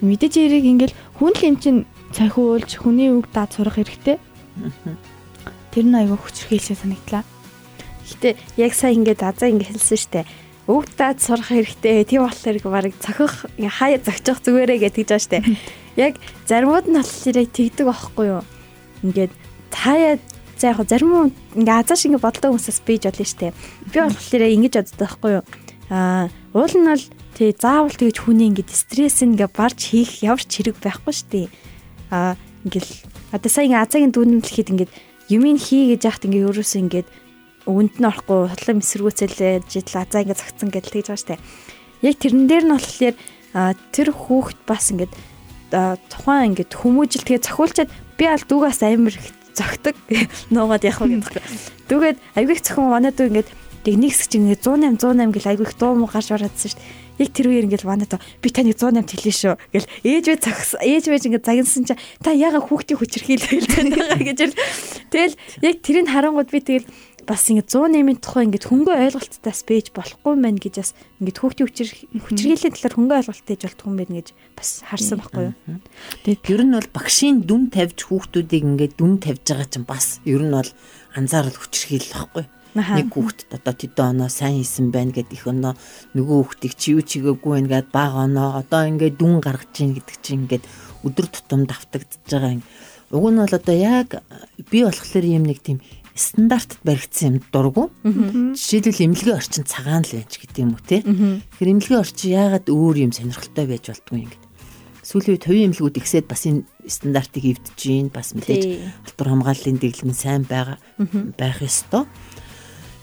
Мэдээж 0.00 0.34
яриг 0.38 0.64
ингээд 0.64 0.92
хүн 1.18 1.32
л 1.34 1.44
юм 1.44 1.56
чин 1.60 1.76
цахиулж 2.14 2.70
хүний 2.78 3.10
үг 3.10 3.28
даад 3.34 3.52
сурах 3.52 3.76
хэрэгтэй. 3.76 4.16
Тэр 5.74 5.84
нь 5.84 5.98
айгу 5.98 6.16
хүчрхээлээ 6.16 6.78
санагдлаа. 6.78 7.26
Гэтэ 8.08 8.38
яг 8.56 8.72
сайн 8.72 9.02
ингээд 9.02 9.20
азаа 9.26 9.50
ингээд 9.50 9.76
хэлсэн 9.76 9.98
штэ. 9.98 10.24
Үг 10.66 10.88
даад 10.96 11.20
сурах 11.20 11.52
хэрэгтэй. 11.52 12.08
Тийм 12.08 12.24
болохоор 12.24 12.56
барыг 12.64 12.94
цохих 12.96 13.44
хаяа 13.60 14.00
зогчих 14.00 14.40
зүгээрээ 14.40 14.78
гэж 14.80 14.92
тэгж 14.96 15.12
штэ. 15.20 15.44
Яг 16.00 16.16
заримуд 16.48 16.88
нь 16.88 16.96
болохоор 16.96 17.36
тэгдэг 17.52 17.84
байхгүй 17.84 18.26
юу? 18.32 18.42
Ингээд 19.04 19.32
таяа 19.68 20.16
за 20.56 20.72
яг 20.72 20.88
зарим 20.88 21.32
ингээ 21.54 21.84
азаа 21.84 21.96
шиг 21.96 22.16
ингээ 22.16 22.24
бодлоо 22.24 22.56
хүмүүсээс 22.56 22.80
бийж 22.86 23.02
болно 23.04 23.26
штэ. 23.28 23.52
Би 23.92 23.98
болохоор 24.00 24.42
ингэж 24.56 24.74
боддог 24.80 24.98
байхгүй 25.04 25.30
юу? 25.36 25.44
Аа 25.92 26.32
уул 26.56 26.74
нь 26.74 26.88
бол 26.88 27.04
тий 27.36 27.50
заавал 27.52 27.92
тэгж 27.92 28.16
хүний 28.24 28.48
ингээ 28.48 28.70
стресс 28.70 29.20
ингээ 29.20 29.50
барж 29.52 29.78
хийх 29.92 30.24
ямар 30.24 30.40
ч 30.40 30.64
хэрэг 30.64 30.80
байхгүй 30.80 31.12
штэ. 31.12 31.52
Аа 32.08 32.40
ингээл 32.64 32.90
одоо 33.36 33.50
сая 33.50 33.66
ингээ 33.68 33.82
азаагийн 33.84 34.14
дүүнэмлэхэд 34.14 34.72
ингээ 34.72 34.88
юмыг 35.28 35.60
хий 35.60 35.92
гэж 35.92 36.00
яхад 36.08 36.24
ингээ 36.24 36.48
ерөөсөө 36.48 36.80
ингээ 36.86 37.04
өвөнд 37.64 37.94
нь 38.00 38.08
орохгүй 38.08 38.48
хотлон 38.52 38.84
эсэргүүцэлээ 38.84 39.54
жидл 39.68 39.96
азаа 40.00 40.20
ингээ 40.24 40.36
загцсан 40.36 40.68
гэдэл 40.68 40.94
тэгж 41.00 41.08
байгаа 41.08 41.22
штэ. 41.24 41.42
Яг 42.04 42.14
тэрэн 42.20 42.44
дээр 42.48 42.64
нь 42.68 42.74
болохоор 42.76 43.16
тэр 43.94 44.08
хүүхэд 44.12 44.60
бас 44.68 44.84
ингээд 44.92 45.12
тухайн 45.72 46.52
ингээд 46.52 46.72
хүмүүжил 46.74 47.24
тэгээ 47.24 47.46
зохиулчаад 47.46 47.90
би 48.18 48.24
аль 48.28 48.44
дүүгээс 48.44 48.80
амар 48.84 49.14
их 49.14 49.28
зөгтөг 49.54 49.96
нуугаад 50.54 50.84
явах 50.84 51.08
гэдэг. 51.08 51.42
Түгээд 51.88 52.18
айгүй 52.34 52.54
их 52.58 52.62
зөвхөн 52.66 52.90
манайд 52.90 53.18
ингээд 53.18 53.48
тэг 53.86 53.94
нэг 54.00 54.10
хэсэг 54.12 54.28
чинь 54.34 54.50
108 54.50 54.98
108 54.98 55.30
гэл 55.30 55.50
айгүй 55.54 55.66
их 55.68 55.74
дуу 55.78 55.94
муу 55.94 56.10
гарч 56.10 56.34
ораадсан 56.34 56.74
шүү 56.74 56.80
дээ. 56.80 57.02
Яг 57.14 57.30
тэр 57.30 57.46
үеэр 57.46 57.66
ингээд 57.70 57.86
манайд 57.86 58.12
би 58.42 58.48
таны 58.50 58.74
108 58.74 59.06
хэлээ 59.06 59.36
шүү 59.38 59.54
гэл 59.70 59.86
ээж 60.02 60.24
вэ 60.34 60.36
цагс 60.42 60.74
ээж 60.82 61.04
вэ 61.06 61.22
ингээд 61.30 61.46
загинсан 61.46 61.86
чинь 61.86 62.02
та 62.18 62.34
яага 62.34 62.58
хүүхдийн 62.58 62.98
хүчрхийл 62.98 63.44
хэлж 63.44 63.70
байгаа 63.78 64.18
гэж 64.18 64.40
л 64.50 64.58
тэгэл 65.14 65.38
яг 65.62 65.76
тэрийг 65.78 66.10
харангууд 66.10 66.50
би 66.50 66.58
тэгэл 66.58 66.90
бас 67.24 67.48
ингэ 67.48 67.64
108-ийн 67.66 68.20
тухай 68.20 68.44
ингэ 68.44 68.68
хөнгөө 68.68 68.96
ойлголттайс 69.08 69.60
бэж 69.64 69.86
болохгүй 69.96 70.34
мэн 70.36 70.60
гэж 70.60 70.74
бас 70.80 70.92
ингэ 71.18 71.40
хүүхдийн 71.40 71.68
хүчир 71.68 71.88
хүчирхийллийн 72.20 72.74
талаар 72.76 72.94
хөнгөө 73.00 73.18
ойлголттой 73.24 73.54
гэж 73.56 73.62
болтгүй 73.64 73.88
юм 73.88 73.96
байна 73.98 74.14
гэж 74.20 74.28
бас 74.54 74.70
харсан 74.84 75.18
байхгүй 75.24 75.44
юу. 75.48 75.54
Тэгээд 76.24 76.50
ер 76.52 76.62
нь 76.68 76.76
бол 76.76 76.90
багшийн 76.92 77.36
дүн 77.48 77.62
тавьж 77.72 77.98
хүүхдүүдийг 78.04 78.64
ингэ 78.64 78.86
дүн 79.00 79.12
тавьж 79.24 79.44
байгаа 79.48 79.68
чинь 79.72 79.88
бас 79.88 80.20
ер 80.28 80.42
нь 80.44 80.52
бол 80.52 80.70
анзаарал 81.16 81.56
хүчирхийл 81.56 82.08
байхгүй. 82.12 82.44
Нэг 82.74 83.14
хүүхдэд 83.14 83.50
одоо 83.54 83.74
тэдэн 83.74 84.06
оноо 84.18 84.30
сайн 84.30 84.58
хийсэн 84.58 84.90
байна 84.90 85.14
гэд 85.14 85.30
их 85.30 85.46
оноо 85.46 85.78
нөгөө 86.18 86.38
хүүхдийг 86.42 86.74
чи 86.74 86.98
юу 86.98 87.06
чигээгүй 87.06 87.50
байна 87.62 87.70
гэд 87.70 87.88
баг 87.94 88.12
оноо 88.18 88.58
одоо 88.58 88.82
ингэ 88.90 89.14
дүн 89.14 89.38
гаргаж 89.38 89.70
чинь 89.70 89.94
гэдэг 89.94 90.16
чинь 90.18 90.50
ингээд 90.50 90.66
өдөр 91.06 91.26
тутам 91.30 91.70
давтагдж 91.70 92.18
байгаа 92.26 92.58
юм. 92.58 92.66
Уг 93.14 93.30
нь 93.30 93.38
бол 93.38 93.54
одоо 93.54 93.76
яг 93.78 94.18
би 94.74 94.82
болохоор 94.82 95.22
юм 95.22 95.46
нэг 95.46 95.62
тийм 95.62 95.78
стандартд 96.14 96.78
баригдсан 96.86 97.26
юм 97.28 97.36
дургу. 97.50 97.90
Жишээлбэл 98.02 99.10
эмнэлгийн 99.10 99.38
орчин 99.38 99.66
цагаан 99.66 100.06
л 100.06 100.14
байж 100.14 100.38
гэдэг 100.38 100.62
юм 100.62 100.78
уу 100.78 100.82
те. 100.86 101.02
Тэгэхээр 101.02 101.72
эмнэлгийн 101.74 102.02
орчин 102.02 102.30
яагаад 102.30 102.66
өөр 102.70 102.96
юм 103.02 103.12
сонирхолтой 103.12 103.66
байж 103.66 103.84
болтгүй 103.90 104.18
юм 104.22 104.30
гэдэг. 104.30 104.42
Сүүлийн 105.04 105.34
үед 105.36 105.44
хувийн 105.44 105.66
эмнэлгүүд 105.74 105.98
ихсээд 106.00 106.26
бас 106.30 106.46
энэ 106.46 106.64
стандартыг 106.86 107.44
эвдэж 107.44 107.76
гин 107.76 108.08
бас 108.14 108.32
мэдээж 108.32 108.62
албар 109.10 109.28
хамгааллын 109.34 109.76
дэглэм 109.82 110.14
сайн 110.14 110.46
байгаа 110.48 110.78
байх 111.36 111.60
ёстой. 111.60 112.06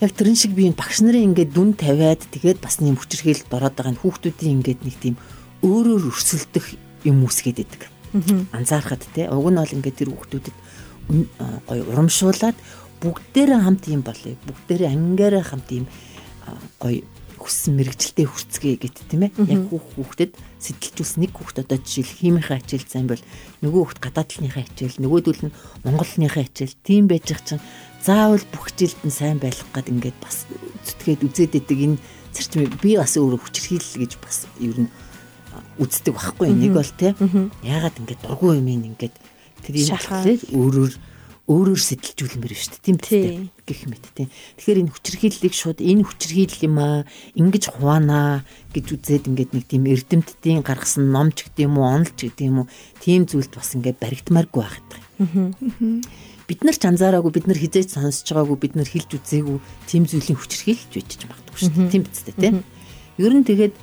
Яг 0.01 0.15
тэрэн 0.17 0.33
шиг 0.33 0.57
би 0.57 0.65
энэ 0.65 0.79
багш 0.79 1.05
нарын 1.05 1.29
ингээд 1.29 1.53
дүн 1.53 1.77
тавиад 1.77 2.25
тэгээд 2.33 2.57
бас 2.57 2.81
нэм 2.81 2.97
хүчрхээлд 2.97 3.53
ороод 3.53 3.75
байгаа 3.77 3.93
энэ 3.93 4.01
хүүхдүүдийн 4.01 4.55
ингээд 4.65 4.81
нэг 4.81 4.95
тийм 4.97 5.15
өөрөөр 5.61 6.09
өрсөлдөх 6.09 6.65
юм 7.05 7.21
үсгээд 7.21 7.59
идэг. 7.69 7.85
Анзаархад 8.49 9.05
те 9.13 9.29
уг 9.29 9.45
нь 9.53 9.61
бол 9.61 9.75
ингээд 9.77 9.99
тэр 10.01 10.09
хүүхдүүдэд 10.09 10.57
гоё 11.69 11.83
урамшуулад 11.85 12.57
бүгдээрээ 13.01 13.59
хамт 13.65 13.83
юм 13.89 14.01
болъё. 14.05 14.37
Бүгдээрээ 14.45 14.89
ангиараа 14.93 15.43
хамт 15.43 15.69
юм 15.73 15.85
гоё 16.79 17.01
хүссэн 17.41 17.73
мэрэгчлээ 17.73 18.27
хүрцгээе 18.29 18.77
гэт 18.77 18.97
тийм 19.09 19.25
ээ. 19.25 19.33
Яг 19.49 19.65
хүүх 19.73 19.85
хүүхдэд 19.97 20.31
сэтэлжүүлсэн 20.61 21.25
нэг 21.25 21.33
хүүхд 21.33 21.65
одоо 21.65 21.77
жишээл 21.81 22.37
химийнхаа 22.37 22.61
хичээл 22.61 22.85
зам 22.85 23.09
бол 23.09 23.23
нөгөө 23.65 23.81
хүүхд 23.81 23.99
гадаадлынхаа 24.05 24.63
хичээл 24.69 25.01
нөгөөдөл 25.01 25.41
нь 25.49 25.55
монголныхаа 25.81 26.45
хичээл 26.45 26.77
тийм 26.85 27.09
байж 27.09 27.25
байгаа 27.33 27.57
чинь 27.57 27.65
заавал 28.05 28.45
бүх 28.53 28.69
хичээлд 28.69 29.01
нь 29.09 29.17
сайн 29.17 29.37
байх 29.41 29.57
гад 29.73 29.89
ингээд 29.89 30.17
бас 30.21 30.45
зүтгээд 30.85 31.25
үзээд 31.25 31.57
идэг 31.57 31.79
энэ 31.81 31.97
зарчмыг 32.29 32.77
би 32.77 32.93
бас 33.01 33.17
өөрөө 33.17 33.41
хүчрхийлэл 33.41 34.05
гэж 34.05 34.11
бас 34.21 34.45
ер 34.61 34.77
нь 34.85 34.89
үздэг 35.81 36.13
байхгүй. 36.13 36.53
Нэг 36.53 36.77
бол 36.77 36.91
те 36.93 37.17
яагаад 37.65 37.97
ингээд 37.97 38.21
дургүй 38.21 38.61
юм 38.61 38.69
ингээд 38.69 39.15
тэр 39.65 39.75
юм 39.81 39.89
болохоор 39.97 40.29
өөрөөр 40.53 40.93
өөрөөр 41.51 41.81
сэтэлжүүлмээр 41.83 42.55
шүү 42.55 42.71
дээ 42.79 42.85
тийм 42.87 42.97
дээ 43.03 43.51
гэх 43.67 43.81
мэт 43.91 44.05
тийм. 44.15 44.29
Тэгэхээр 44.55 44.81
энэ 44.87 44.93
хүчирхийллийг 44.95 45.55
шууд 45.55 45.79
энэ 45.83 46.07
хүчирхийлэл 46.07 46.67
юм 46.71 46.77
аа 46.79 47.03
ингэж 47.35 47.63
хуваанаа 47.75 48.47
гэж 48.71 48.85
үзээд 48.95 49.27
ингээд 49.27 49.51
нэг 49.51 49.65
тийм 49.67 49.83
эрдэмтдийн 49.91 50.63
гаргасан 50.63 51.11
номч 51.11 51.51
гэдэг 51.51 51.67
юм 51.67 51.75
уу 51.75 51.91
онолч 51.91 52.15
гэдэг 52.15 52.47
юм 52.47 52.63
уу 52.63 52.67
тийм 53.03 53.27
зүйлд 53.27 53.51
бас 53.51 53.75
ингээд 53.75 53.99
баригдмааргүй 53.99 54.61
байх 54.63 54.79
гэдэг. 54.79 55.01
Бид 56.47 56.59
нар 56.63 56.77
ч 56.79 56.83
анзаараагүй 56.87 57.31
бид 57.35 57.47
нар 57.51 57.59
хизээж 57.59 57.89
сонсож 57.99 58.27
байгаагүй 58.31 58.57
бид 58.59 58.73
нар 58.79 58.87
хэлж 58.87 59.11
үзээгүй 59.19 59.57
тийм 59.91 60.03
зүйлийн 60.07 60.39
хүчирхийлж 60.39 60.91
байж 60.95 61.11
магадгүй 61.27 61.57
шүү 61.59 61.75
дээ 61.75 61.91
тийм 61.91 62.03
биз 62.07 62.21
дээ 62.27 62.39
тийм. 62.39 62.55
Ер 63.19 63.33
нь 63.35 63.47
тэгээд 63.47 63.75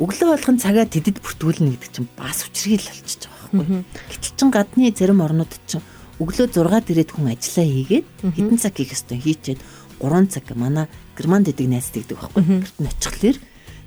өглөө 0.00 0.28
болгон 0.36 0.58
цагаа 0.60 0.84
тэдэд 0.88 1.20
бүртгүүлнэ 1.20 1.76
гэдэг 1.76 1.90
чинь 1.96 2.08
бас 2.16 2.44
хүчирхийл 2.44 2.88
болчихж 2.88 3.28
байгаа 3.28 3.48
байхгүй. 3.56 3.82
Гэтэл 4.08 4.36
чин 4.36 4.48
гадны 4.52 4.92
зарим 4.92 5.20
орнууд 5.24 5.52
чинь 5.68 5.84
өглөө 6.20 6.52
6-д 6.52 6.92
ирээд 6.92 7.10
хүн 7.16 7.32
ажиллаа 7.32 7.66
хийгээд 7.66 8.06
хэдэн 8.36 8.58
цаг 8.60 8.76
хийх 8.76 8.92
ёстой 8.92 9.18
хийчээд 9.24 9.60
3 10.04 10.28
цаг 10.28 10.44
манай 10.52 10.86
германд 11.16 11.48
идэг 11.48 11.68
найз 11.68 11.88
тэгдэг 11.92 12.20
байхгүй. 12.20 12.44
Гэрт 12.60 12.78
нь 12.80 12.88
очихлаар 12.92 13.36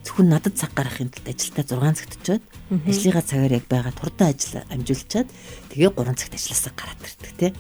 зөвхөн 0.04 0.28
надад 0.30 0.58
цаг 0.58 0.74
гаргахын 0.74 1.10
тулд 1.14 1.30
ажилдаа 1.30 1.64
6 1.64 1.98
цагт 1.98 2.14
очиод 2.18 2.44
ажлынхаа 2.90 3.24
цагаар 3.24 3.54
яг 3.58 3.66
байгаа 3.70 3.94
хурдан 3.96 4.34
ажил 4.34 4.66
амжуулчаад 4.68 5.30
тэгээ 5.72 5.92
3 5.94 6.20
цагт 6.20 6.34
ажилласаа 6.34 6.74
гараад 6.74 7.02
ирдэг 7.06 7.34
тий. 7.40 7.52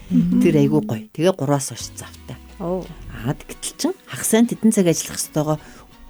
Тэр 0.44 0.56
айгүй 0.60 0.82
гоё. 0.84 1.06
Тэгээ 1.16 1.34
3-аас 1.38 1.68
хойш 1.72 1.86
завтай. 1.96 2.38
Аа 2.60 3.34
гэтэл 3.34 3.78
чин 3.80 3.94
хагас 4.10 4.28
сайн 4.28 4.46
тэдэн 4.50 4.76
цаг 4.76 4.88
ажиллах 4.92 5.22
ёстойгоо 5.22 5.58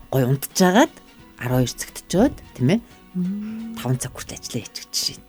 гоё 0.10 0.26
унтжаагаад 0.32 0.94
12 1.38 1.80
цагт 1.80 1.98
очиод 2.02 2.36
тийм 2.58 2.68
ээ 2.76 2.80
5 3.14 4.02
цаг 4.02 4.12
хүртэл 4.14 4.38
ажиллаа 4.42 4.62
хийчих 4.66 4.88
жишээ. 4.90 5.20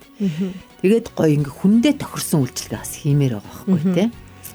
Тэгээд 0.81 1.07
гоё 1.12 1.31
ингээ 1.37 1.55
хүндээ 1.59 1.95
тохирсон 2.00 2.49
үйлчлэгээ 2.49 2.81
бас 2.81 2.93
хиймээр 2.97 3.35
байгаа 3.38 3.64
байхгүй 3.69 3.93
тий. 3.93 4.09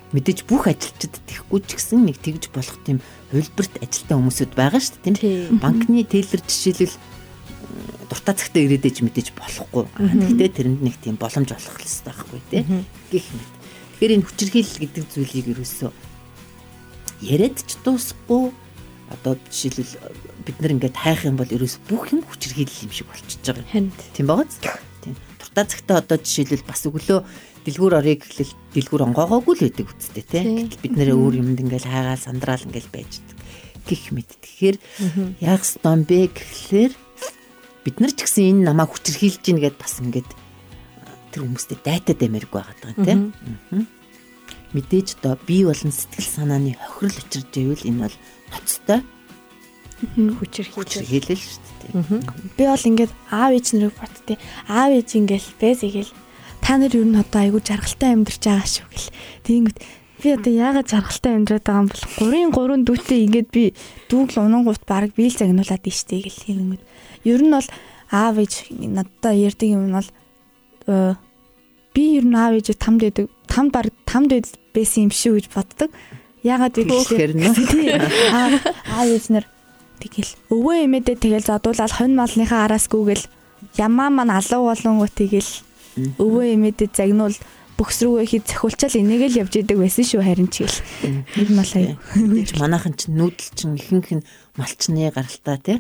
Мэдээж 0.10 0.40
бүх 0.50 0.66
ажилчид 0.66 1.14
тэхгүй 1.30 1.60
ч 1.70 1.78
гэсэн 1.78 2.02
нэг 2.10 2.18
тэгж 2.18 2.50
болох 2.50 2.78
тийм 2.82 2.98
хувилбарт 3.30 3.74
ажилтаа 3.78 4.18
хүмүүсүүд 4.18 4.52
байгаа 4.58 4.82
шүү 4.82 4.98
дээ 5.06 5.14
тийм. 5.14 5.62
Банкны 5.62 6.02
тейлэр 6.02 6.42
жишээлбэл 6.42 6.98
дуртай 8.10 8.34
цагтаа 8.34 8.62
ирээд 8.66 8.90
иж 8.90 8.98
мэдээж 9.06 9.38
болохгүй. 9.38 9.86
Гэхдээ 9.94 10.50
тэрэнд 10.50 10.82
нэг 10.82 10.96
тийм 10.98 11.22
боломж 11.22 11.54
олох 11.54 11.78
хэрэгтэй 11.78 12.10
байхгүй 12.10 12.42
тий. 12.50 12.64
Гэх 13.14 13.28
мэт. 13.30 13.54
Тэгэхээр 14.02 14.16
энэ 14.18 14.26
хүчирхийлэл 14.26 14.82
гэдэг 14.82 15.06
зүйлийг 15.14 15.48
ерөөсөө 15.54 15.92
яриад 17.22 17.60
ч 17.60 17.76
дуусахгүй 17.84 18.50
одоо 19.10 19.34
жишээлбэл 19.50 19.94
бид 20.46 20.58
нар 20.62 20.74
ингээд 20.78 20.98
хайх 20.98 21.26
юм 21.26 21.36
бол 21.38 21.50
ерөөс 21.50 21.76
бүх 21.90 22.14
юм 22.14 22.22
хүчирхийлэл 22.24 22.86
юм 22.86 22.94
шиг 22.94 23.08
болчихж 23.10 23.42
байгаа. 23.42 23.66
Тийм 24.14 24.26
байгааз 24.30 24.58
дуртай 25.40 25.66
цагтаа 25.66 25.98
одоо 26.00 26.18
жишээлбэл 26.22 26.70
бас 26.70 26.86
өглөө 26.86 27.20
дэлгүүр 27.66 27.94
орыг 28.00 28.22
гэхэл 28.24 28.54
дэлгүүр 28.78 29.06
онгоогоогүй 29.10 29.54
л 29.58 29.64
байдаг 29.66 29.88
үсттэй 29.90 30.24
тий. 30.24 30.70
Бид 30.70 30.94
нэрээ 30.96 31.18
өөр 31.18 31.36
юмд 31.42 31.60
ингээл 31.60 31.90
хайгаал 31.90 32.22
сандраал 32.22 32.64
ингээл 32.70 32.94
байждаг 32.94 33.38
гих 33.90 34.14
мэд. 34.14 34.30
Тэгэхээр 34.30 34.78
яг 35.42 35.62
стон 35.66 36.06
бэ 36.06 36.30
гэхлээр 36.30 36.94
бид 37.84 37.96
нар 38.00 38.14
ч 38.14 38.24
гэсэн 38.24 38.62
энэ 38.62 38.66
намайг 38.70 38.94
хүчрхийлж 38.94 39.42
гин 39.42 39.60
гэд 39.60 39.76
бас 39.82 39.98
ингээд 40.00 40.30
тэр 41.34 41.42
хүмүүстэй 41.46 41.78
дайтаа 41.82 42.16
дэмэрэг 42.16 42.52
байгаа 42.54 42.76
даа 42.78 42.94
тий. 42.94 43.18
Мэдээж 44.74 45.08
одоо 45.20 45.38
бие 45.48 45.66
болон 45.66 45.92
сэтгэл 45.92 46.30
санааны 46.30 46.78
хохирол 46.78 47.18
учирж 47.18 47.54
ивэл 47.58 47.88
энэ 47.90 48.02
бол 48.06 48.16
ноцтой 48.54 49.02
хүчрхийлэл 50.00 51.36
шүү 51.36 51.62
дээ. 51.92 52.24
Би 52.56 52.64
бол 52.64 52.88
ингээд 52.88 53.12
аав 53.34 53.52
ээж 53.52 53.68
нарыг 53.76 53.96
бодтыг 54.00 54.38
аав 54.70 54.92
ээж 54.96 55.10
ингээл 55.20 55.50
бэс 55.60 55.80
игээл 55.84 56.14
та 56.64 56.78
нар 56.80 56.94
юу 56.96 57.04
н 57.04 57.20
одоо 57.20 57.40
айгүй 57.44 57.62
жаргалтай 57.66 58.16
амьдарч 58.16 58.44
байгаа 58.46 58.68
шүү 58.70 58.88
гэл. 58.88 59.10
Тэгэнгүүт 59.44 59.80
би 60.24 60.28
одоо 60.36 60.54
яагаад 60.54 60.88
жаргалтай 60.88 61.32
амьдраад 61.36 61.66
байгаа 61.68 61.84
юм 61.84 62.52
бол 62.54 62.78
3-3 62.80 62.88
дүүтэй 62.88 63.20
ингээд 63.28 63.50
би 63.52 63.64
дүүгл 64.08 64.40
унангууд 64.40 64.84
баг 64.88 65.12
биел 65.16 65.36
загнуулаад 65.36 65.84
ийштэй 65.84 66.20
гэл 66.24 66.44
хэлэнгүүт. 66.48 66.84
Ер 67.28 67.42
нь 67.44 67.52
бол 67.52 67.68
аав 68.12 68.36
ээж 68.40 68.54
надад 68.72 69.36
ярьдаг 69.36 69.68
юм 69.68 69.84
нь 69.88 69.96
бол 70.00 70.10
э, 70.88 71.16
би 71.94 72.04
ер 72.18 72.26
нь 72.28 72.40
аав 72.40 72.56
ээжийг 72.56 72.80
тамд 72.80 73.04
байдаг 73.04 73.28
тамд 73.48 73.72
баг 73.76 73.92
тамд 74.10 74.34
байсан 74.74 75.06
юм 75.08 75.14
шүү 75.14 75.38
гэж 75.38 75.46
боддог. 75.54 75.94
Ягаад 76.42 76.74
гэвэл 76.74 77.06
аав 78.90 79.06
ээж 79.06 79.26
нар 79.30 79.46
тэгэл 80.02 80.32
өвөө 80.50 80.76
эмээдээ 80.88 81.18
тэгэл 81.20 81.46
задуулаад 81.46 81.94
хонь 81.94 82.16
малныхаа 82.16 82.66
араас 82.66 82.88
гүгэл 82.90 83.28
ямаа 83.78 84.10
маань 84.10 84.34
алуу 84.34 84.72
болонгоо 84.72 85.10
тэгэл 85.12 85.52
өвөө 86.18 86.56
эмээдээ 86.56 86.90
загнуул 86.96 87.36
бөхс 87.80 88.04
рүүгээ 88.04 88.28
хий 88.28 88.42
цохиулчаал 88.44 89.00
энийг 89.00 89.24
л 89.32 89.40
явж 89.44 89.54
идэг 89.56 89.80
байсан 89.80 90.04
шүү 90.04 90.24
харин 90.24 90.52
ч 90.52 90.68
гэл. 90.68 90.80
Нь 91.40 91.56
малаа 91.56 91.82
юу. 91.96 91.98
Манайхан 92.60 92.96
ч 93.00 93.08
нүүдэл 93.08 93.52
чин 93.56 93.80
ихэнх 93.80 94.10
нь 94.20 94.28
малчны 94.60 95.08
гаралтай 95.12 95.58
тий. 95.64 95.78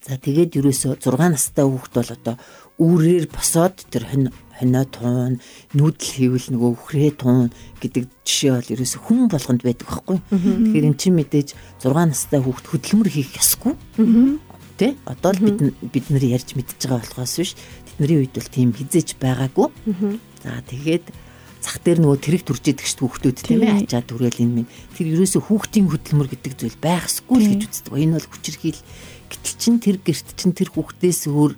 За 0.00 0.16
тэгээд 0.16 0.56
ерөөсө 0.56 0.96
6 0.96 1.12
настай 1.28 1.64
хүүхэд 1.68 1.92
бол 1.92 2.10
одоо 2.16 2.34
үүрээр 2.80 3.26
босоод 3.28 3.76
тэр 3.92 4.08
хонио 4.08 4.84
туун 4.88 5.40
нүүдэл 5.74 6.12
хийвэл 6.16 6.48
нөгөө 6.54 6.70
үхрээ 6.72 7.10
туун 7.18 7.50
гэдэг 7.82 8.04
жишээ 8.24 8.52
бол 8.56 8.72
ерөөсө 8.72 8.98
хүн 9.02 9.20
болгонд 9.28 9.62
байдаг 9.66 9.86
байхгүй. 9.88 10.18
Тэгэхээр 10.30 10.88
эн 10.88 10.96
чинь 10.96 11.18
мэдээж 11.18 11.48
6 11.82 11.92
настай 11.92 12.40
хүүхэд 12.40 12.70
хөдөлмөр 12.70 13.08
хийх 13.10 13.32
ёсгүй. 13.36 13.74
Тэ? 14.78 14.96
Одоо 15.04 15.30
л 15.36 15.42
бид 15.42 15.58
бид 15.92 16.06
нар 16.08 16.24
ярьж 16.24 16.54
мэдчихэж 16.56 16.82
байгаа 16.88 17.04
болохоос 17.04 17.34
биш. 17.42 17.52
Тэдний 17.98 18.24
үед 18.24 18.32
бол 18.32 18.48
тийм 18.48 18.70
хизээч 18.72 19.18
байгаагүй. 19.20 19.68
За 20.42 20.62
тэгээд 20.64 21.06
зах 21.62 21.78
дээр 21.86 22.02
нөгөө 22.02 22.18
тэрэг 22.18 22.42
төрж 22.42 22.64
идэг 22.74 22.86
шүү 22.90 23.06
хүүхдүүд 23.06 23.38
тийм 23.38 23.62
ээ 23.62 23.86
ачаа 23.86 24.02
түрэл 24.02 24.42
энэ 24.42 24.66
минь 24.66 24.70
тэр 24.98 25.14
ерөөсө 25.14 25.38
хүүхдийн 25.46 25.86
хөдөлмөр 25.86 26.28
гэдэг 26.34 26.52
зүйл 26.58 26.78
байхсгүй 26.82 27.38
л 27.38 27.50
гэж 27.54 27.62
үздэг. 27.70 27.94
Энэ 27.94 28.18
бол 28.18 28.30
хүчирхийл 28.34 28.80
гэтэл 29.30 29.58
чин 29.62 29.74
тэр 29.78 29.96
герт 30.02 30.26
чин 30.34 30.50
тэр 30.50 30.74
хүүхдээс 30.74 31.30
өөр 31.30 31.54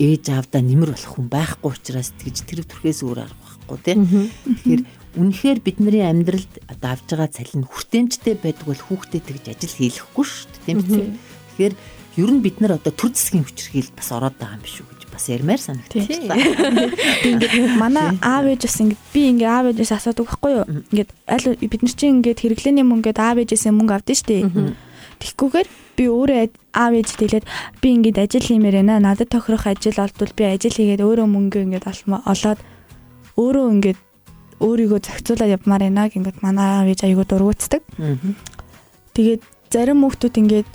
ээж 0.00 0.24
аавдаа 0.32 0.62
нэмэр 0.64 0.96
болох 0.96 1.12
хүн 1.12 1.28
байхгүй 1.28 1.68
учраас 1.68 2.10
тэгж 2.16 2.36
тэр 2.48 2.64
төрхөөс 2.64 3.00
өөр 3.04 3.18
арга 3.28 3.36
байхгүй 3.44 3.78
тийм. 3.84 4.00
Тэгэхээр 4.48 4.82
үнэхээр 5.20 5.58
бидний 5.60 6.00
амьдралд 6.00 6.52
одоо 6.72 6.88
авж 6.96 7.06
байгаа 7.12 7.28
цалин 7.28 7.64
хүртээмжтэй 7.68 8.34
байдаг 8.40 8.64
бол 8.64 8.80
хүүхдэд 8.80 9.24
тэгж 9.28 9.44
ажил 9.52 9.76
хийлэхгүй 9.76 10.24
шүү 10.24 10.48
дээ 10.48 10.64
тийм 10.64 10.78
үү. 10.80 11.04
Тэгэхээр 11.52 11.74
ер 12.24 12.30
нь 12.32 12.40
бид 12.40 12.56
нар 12.64 12.80
одоо 12.80 12.92
төр 12.94 13.12
засгийн 13.12 13.44
хүчирхийлд 13.44 13.92
бас 13.92 14.08
ороод 14.08 14.36
байгаа 14.40 14.56
юм 14.56 14.64
биш 14.64 14.76
үү 14.80 14.88
гэж 14.88 15.02
бас 15.12 15.24
ярмаар 15.28 15.60
санагдчихлаа. 15.60 16.38
Ингээд 17.28 17.54
манай 17.76 18.06
аав 18.24 18.44
ээж 18.48 18.62
бас 18.64 18.78
ингээд 18.80 19.02
би 19.12 19.20
ингээд 19.34 19.52
аав 19.52 19.66
ээжээс 19.74 19.92
асуудаг 19.98 20.26
байхгүй 20.26 20.52
юу? 20.56 20.66
Ингээд 20.90 21.10
аль 21.28 21.46
бид 21.60 21.82
нар 21.84 21.94
чинь 21.94 22.14
ингээд 22.22 22.40
хэрэглээний 22.40 22.86
мөнгөд 22.86 23.18
аав 23.18 23.36
ээжээсээ 23.42 23.72
мөнгө 23.74 23.94
авдсан 23.94 24.16
шүү 24.16 24.28
дээ. 24.30 24.89
Тэгхгүйгээр 25.20 25.68
би 25.96 26.04
өөрөө 26.08 26.38
аав 26.72 26.92
ээж 26.96 27.08
хэлээд 27.20 27.46
би 27.80 27.88
ингээд 27.94 28.18
ажил 28.24 28.46
хиймээр 28.48 28.80
байна. 28.80 29.00
Надад 29.00 29.28
тохирох 29.28 29.68
ажил 29.68 30.00
олдвол 30.00 30.32
би 30.32 30.44
ажил 30.48 30.72
хийгээд 30.72 31.04
өөрөө 31.04 31.28
мөнгө 31.28 31.64
ингээд 31.68 31.86
олоод 32.24 32.60
өөрөө 33.36 33.66
ингээд 33.76 34.00
өөрийгөө 34.60 35.00
зохицуулаад 35.00 35.54
явмаар 35.56 35.82
байна 35.88 36.08
гингээд 36.08 36.38
манай 36.44 36.68
аав 36.80 36.88
ээж 36.92 37.00
аягүй 37.04 37.26
дургуутдаг. 37.28 37.82
Тэгээд 39.16 39.42
зарим 39.72 40.04
хүүхдүүд 40.04 40.36
ингээд 40.40 40.68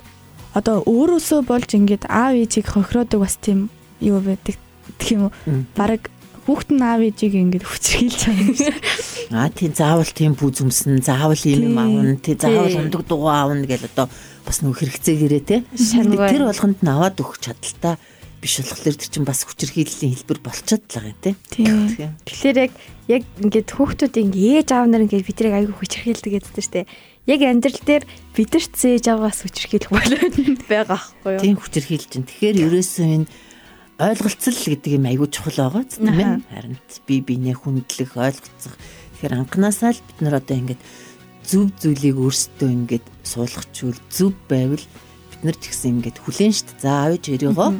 одоо 0.58 0.82
өөрөөсөө 0.88 1.40
болж 1.46 1.70
ингээд 1.76 2.10
аав 2.10 2.34
ээжийг 2.34 2.66
хохироодог 2.66 3.20
бас 3.22 3.38
тийм 3.38 3.70
юу 4.00 4.18
байдаг 4.24 4.58
гэх 4.98 5.10
юм 5.14 5.28
уу. 5.28 5.32
Бараг 5.78 6.10
хүүхэд 6.48 6.70
нь 6.74 6.82
аав 6.82 7.00
ээжийг 7.04 7.34
ингээд 7.36 7.64
хүчрхийлж 7.66 8.20
байгаа 8.24 8.42
юм 8.42 8.54
шиг. 8.56 8.76
Аа 9.30 9.50
тийм 9.52 9.72
заавал 9.76 10.10
тийм 10.10 10.32
пүүз 10.38 10.64
өмснө, 10.64 11.02
заавал 11.04 11.42
ийм 11.44 11.70
юм 11.70 11.78
аавна, 11.78 12.16
тий 12.22 12.34
заавал 12.34 12.78
ундаг 12.82 13.02
дугуй 13.04 13.30
аавна 13.30 13.66
гэл 13.68 13.86
одоо 13.90 14.06
бас 14.46 14.62
нөх 14.62 14.78
хэрэгцээгээрээ 14.78 15.42
тий. 15.42 15.60
Тэр 15.74 16.46
болгонд 16.46 16.80
нь 16.80 16.88
аваад 16.88 17.18
өгөх 17.18 17.42
чадaltaа 17.42 17.98
биш 18.40 18.62
болохоор 18.62 18.94
тэр 18.94 19.10
чинь 19.10 19.26
бас 19.26 19.42
хүчрхийллийн 19.42 20.14
хэлбэр 20.14 20.40
болчиход 20.40 20.86
л 20.86 20.94
байгаа 20.94 21.10
юм 21.10 21.18
тий. 21.18 21.34
Тэгэхээр 22.30 22.56
яг 22.62 22.72
яг 23.10 23.22
ингээд 23.42 23.68
хүүхдүүд 23.74 24.14
ингээд 24.22 24.62
ээж 24.62 24.68
аав 24.70 24.86
нар 24.86 25.02
ингээд 25.02 25.26
бидрийг 25.26 25.54
аягүй 25.56 25.74
хүчрхийлдэг 25.74 26.32
гэдэг 26.38 26.54
чинь 26.54 26.86
яг 27.26 27.40
амьдрал 27.42 27.80
дээр 27.82 28.04
бидэрт 28.38 28.72
зээж 28.78 29.04
аваас 29.10 29.42
хүчрхийлэх 29.42 29.90
болоод 29.90 30.34
байгаа 30.70 30.94
байхгүй 30.94 31.32
юу? 31.34 31.42
Тийм 31.42 31.56
хүчрхийлж 31.58 32.06
чинь. 32.06 32.28
Тэгэхээр 32.30 32.62
ерөөсөө 32.70 33.06
энэ 33.18 33.26
ойлголцол 33.98 34.60
гэдэг 34.62 34.92
юм 34.94 35.04
аягүй 35.10 35.28
чухал 35.32 35.58
байгаа 35.66 35.84
тийм 35.88 36.14
ээ. 36.14 36.38
Харин 36.52 36.76
би 37.08 37.14
бинээ 37.24 37.56
хүндлэх 37.56 38.12
ойлголцох. 38.14 38.76
Тэгэхээр 39.16 39.34
анханасаа 39.42 39.96
л 39.96 40.04
бид 40.06 40.18
нар 40.22 40.38
одоо 40.38 40.54
ингээд 40.54 40.80
зөв 41.46 41.70
зүйлийг 41.78 42.18
өөрсдөө 42.18 42.70
ингээд 42.74 43.06
суулгачвал 43.22 43.98
зөв 44.10 44.34
байвал 44.50 44.82
бид 44.82 45.40
нар 45.46 45.56
ч 45.56 45.70
гэсэн 45.70 46.02
ингээд 46.02 46.18
хүлэн 46.20 46.52
штт. 46.52 46.74
За 46.82 47.06
авиж 47.06 47.30
өрийгөө 47.30 47.70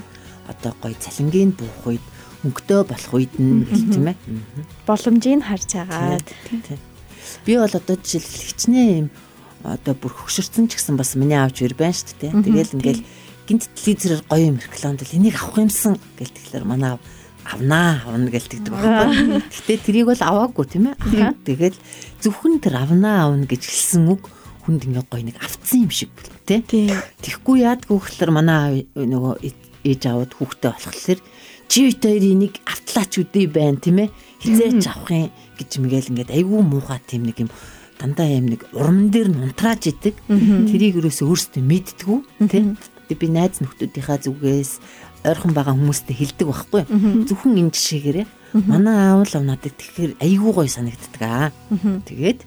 одоо 0.46 0.72
гой 0.78 0.94
цалингийн 0.94 1.50
буух 1.58 1.82
үед 1.90 2.04
өнгөтэй 2.46 2.82
болох 2.86 3.12
үед 3.12 3.34
нь 3.42 3.66
тийм 3.90 4.14
ээ. 4.14 4.16
Боломжийг 4.86 5.42
харж 5.42 5.70
байгаа. 5.82 6.22
Би 7.42 7.58
бол 7.58 7.74
одоо 7.74 7.96
жишээлбэл 7.98 8.46
хичнээн 8.54 8.90
юм 9.02 9.08
одоо 9.66 9.94
бүр 9.98 10.14
хөшөрцөн 10.14 10.70
ч 10.70 10.78
гэсэн 10.78 10.94
бас 10.94 11.18
миний 11.18 11.34
аавч 11.34 11.66
ир 11.66 11.74
байна 11.74 11.98
шүү 11.98 12.14
дээ. 12.22 12.32
Тэгэл 12.46 12.76
ингээл 12.78 13.02
гинт 13.50 13.66
телевизээр 13.74 14.22
гоё 14.30 14.46
юм 14.54 14.58
реклам 14.62 14.94
дэл 14.94 15.18
энийг 15.18 15.34
авах 15.42 15.58
юмсан 15.58 15.98
гэл 16.18 16.30
тэгэхээр 16.30 16.64
манай 16.66 16.94
аав 16.94 17.02
авнаа 17.46 18.02
авна 18.06 18.30
гэлтэгдэг 18.30 18.72
байхгүй. 18.72 19.42
Гэтэ 19.46 19.74
тэрийг 19.86 20.06
бол 20.10 20.22
аваагүй 20.22 20.64
тийм 20.66 20.90
ээ. 20.90 21.34
Тэгэл 21.46 21.78
зөвхөн 22.22 22.58
тэр 22.58 22.82
авнаа 22.82 23.30
авна 23.30 23.46
гэж 23.46 23.62
хэлсэн 23.62 24.10
үг 24.10 24.26
хүнд 24.66 24.90
ингээ 24.90 25.06
гоё 25.06 25.22
нэг 25.22 25.38
авцсан 25.38 25.86
юм 25.86 25.92
шиг 25.94 26.10
бол 26.10 26.30
тий. 26.42 26.90
Тэгхгүй 27.22 27.62
яадгүй 27.62 27.96
гэхэлэр 28.02 28.32
манай 28.34 28.90
нөгөө 28.98 29.38
ээж 29.86 30.02
аваад 30.10 30.34
хүүхдээ 30.34 30.72
болохлээр 30.74 31.20
чи 31.70 31.78
хоёр 31.94 32.24
энийг 32.26 32.54
автлаач 32.66 33.12
үдээ 33.22 33.46
байна 33.46 33.78
тийм 33.78 33.98
ээ. 34.02 34.10
Хизээч 34.42 34.84
авах 34.90 35.10
юм 35.14 35.30
гэж 35.54 35.70
мгээл 35.78 36.10
ингээд 36.10 36.34
айгүй 36.34 36.60
муухай 36.66 37.00
тийм 37.06 37.30
нэг 37.30 37.46
юм 37.46 37.50
дандаа 37.98 38.26
юм 38.26 38.46
нэг 38.50 38.66
урам 38.74 39.10
дээр 39.10 39.30
нь 39.30 39.42
унтрааж 39.46 39.86
идэг. 39.90 40.14
Тэрийг 40.26 40.98
юусоо 40.98 41.30
өөрсдөө 41.30 41.62
мэдтгүү 41.62 42.18
тийм. 42.50 42.74
Би 43.06 43.26
найз 43.30 43.62
нөхдүүдийнхаа 43.62 44.18
зүгээс 44.18 44.82
ойрхон 45.26 45.52
байгаа 45.52 45.74
хүмүүстэй 45.74 46.16
хэлдэг 46.16 46.46
байхгүй. 46.46 46.82
Зөвхөн 47.26 47.58
энэ 47.58 47.74
жишээгээрээ 47.74 48.26
манай 48.64 49.12
аав 49.12 49.26
л 49.26 49.42
надад 49.42 49.74
тэгэхээр 49.74 50.12
айгүй 50.22 50.52
гоё 50.54 50.70
санагддаг 50.70 51.22
аа. 51.22 51.50
Тэгээд 52.06 52.40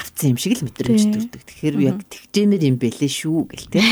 авцсан 0.00 0.32
юм 0.32 0.38
шиг 0.40 0.56
л 0.56 0.64
мэдрэмж 0.64 1.02
төрдөг. 1.12 1.42
Тэгэхээр 1.44 1.76
яг 1.84 1.98
тэгжэмэр 2.08 2.62
юм 2.64 2.76
бэлээ 2.80 3.10
шүү 3.10 3.40
гэл 3.52 3.68
тээ. 3.68 3.84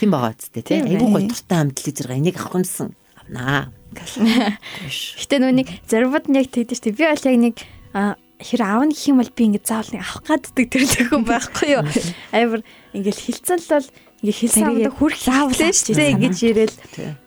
Тийм 0.00 0.10
байгаа 0.14 0.34
үсттэй 0.34 0.64
тий. 0.66 0.80
Айгүй 0.82 1.08
гоё 1.08 1.28
туртаа 1.30 1.58
амт 1.62 1.78
телевизээр 1.78 2.18
энийг 2.18 2.36
авах 2.42 2.58
юмсан 2.58 2.96
авнаа. 3.14 3.70
Гэтэ 5.22 5.36
нүуник 5.38 5.68
зарбууд 5.86 6.26
нь 6.26 6.38
яг 6.42 6.50
тэгдэж 6.50 6.78
тий. 6.82 6.92
Би 6.96 7.06
бол 7.06 7.22
яг 7.22 7.38
нэг 7.38 7.56
хэр 8.38 8.62
аавна 8.62 8.94
гэх 8.94 9.10
юм 9.10 9.18
бол 9.18 9.32
би 9.34 9.42
ингэ 9.50 9.62
заавал 9.66 9.90
нэг 9.94 10.02
авах 10.02 10.22
гаддаг 10.26 10.66
тэр 10.70 10.84
зөвхөн 10.86 11.24
байхгүй 11.26 11.68
юу. 11.74 11.82
Амар 12.34 12.62
ингээл 12.94 13.24
хилцэн 13.26 13.58
л 13.58 13.70
бол 13.78 13.88
ингээ 14.22 14.34
хэлсэн 14.34 14.66
амдаа 14.66 14.94
хүрх 14.94 15.18
заавал 15.22 15.54
шүү 15.54 15.94
дээ 15.94 16.14
ингэж 16.18 16.38
ирээл. 16.50 16.76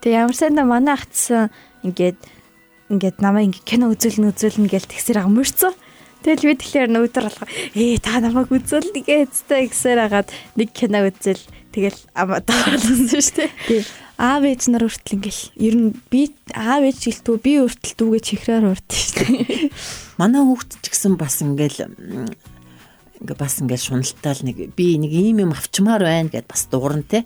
Тэгээ 0.03 0.19
ямар 0.27 0.35
сайндаа 0.35 0.65
манай 0.67 0.95
ахтсан 0.99 1.47
ингээд 1.87 2.19
ингээд 2.91 3.17
намайг 3.23 3.55
ингээ 3.55 3.63
кино 3.63 3.85
үзүүлнэ 3.95 4.35
үзүүлнэ 4.35 4.67
гэж 4.67 4.91
тэгсэр 4.91 5.23
амарцсан. 5.23 5.71
Тэгэл 6.21 6.51
би 6.51 6.55
тэгэхээр 6.59 6.89
нөгөөдөр 6.91 7.25
болохоо 7.25 7.47
ээ 7.73 8.03
та 8.03 8.19
намайг 8.19 8.51
үзүүлнэ 8.51 9.01
гэцтэй 9.07 9.71
гэсээр 9.71 9.99
хагаад 10.05 10.29
нэг 10.59 10.69
кино 10.75 11.07
үзэл 11.07 11.41
тэгэл 11.71 11.99
амаа 12.13 12.43
таалсан 12.43 13.07
шүү 13.07 13.47
дээ. 13.47 13.87
Аав 14.21 14.43
ээж 14.45 14.69
нар 14.69 14.85
хүртэл 14.85 15.17
ингээл 15.17 15.43
ер 15.57 15.75
нь 15.79 15.89
би 16.13 16.29
аав 16.53 16.85
ээж 16.85 16.99
гэлтүү 17.09 17.35
би 17.41 17.51
хүртэл 17.57 17.97
дүүгээ 17.97 18.21
чихрээр 18.21 18.69
урд 18.69 18.85
шүү 18.85 19.17
дээ. 19.17 19.73
Манай 20.21 20.43
хүүхд 20.45 20.77
ч 20.83 20.85
гэсэн 20.93 21.17
бас 21.17 21.41
ингээл 21.41 21.89
ингээ 23.21 23.37
бас 23.37 23.61
ингээл 23.61 23.87
шуналтаал 24.01 24.41
нэг 24.41 24.73
би 24.73 24.97
нэг 24.97 25.11
ийм 25.13 25.45
юм 25.45 25.51
авчмаар 25.53 26.01
байна 26.01 26.33
гэд 26.33 26.49
бас 26.49 26.65
дуурна 26.67 27.05
те. 27.05 27.21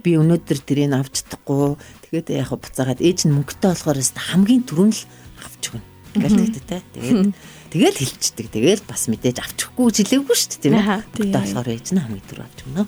Би 0.00 0.14
өнөөдөр 0.14 0.58
тэрийг 0.62 0.94
авч 0.94 1.26
чадахгүй. 1.26 1.74
Тэгээд 2.06 2.38
яг 2.38 2.54
буцаагаад 2.54 3.02
ээж 3.02 3.26
нь 3.26 3.34
мөнгөтэй 3.34 3.70
болохоор 3.74 3.98
хамгийн 3.98 4.62
түрүүн 4.62 4.92
л 4.94 5.02
авч 5.42 5.62
өгнө. 5.74 5.86
Ингээл 6.14 6.38
тэгтээ 6.38 6.64
те. 6.70 6.78
Тэгээд 6.94 7.34
тэгэл 7.70 7.98
хилчдэг. 7.98 8.46
Тэгэл 8.54 8.82
бас 8.86 9.02
мэдээж 9.10 9.36
авчихгүй 9.42 9.88
жилээгүй 9.90 10.36
шүү 10.38 10.50
дээ 10.54 10.62
тийм 10.62 10.74
ээ. 10.78 11.02
Тэгээд 11.18 11.34
болохоор 11.34 11.68
ээж 11.74 11.86
нь 11.90 12.02
хамгийн 12.02 12.26
түрүү 12.30 12.46
авч 12.46 12.60
өгнө 12.70 12.84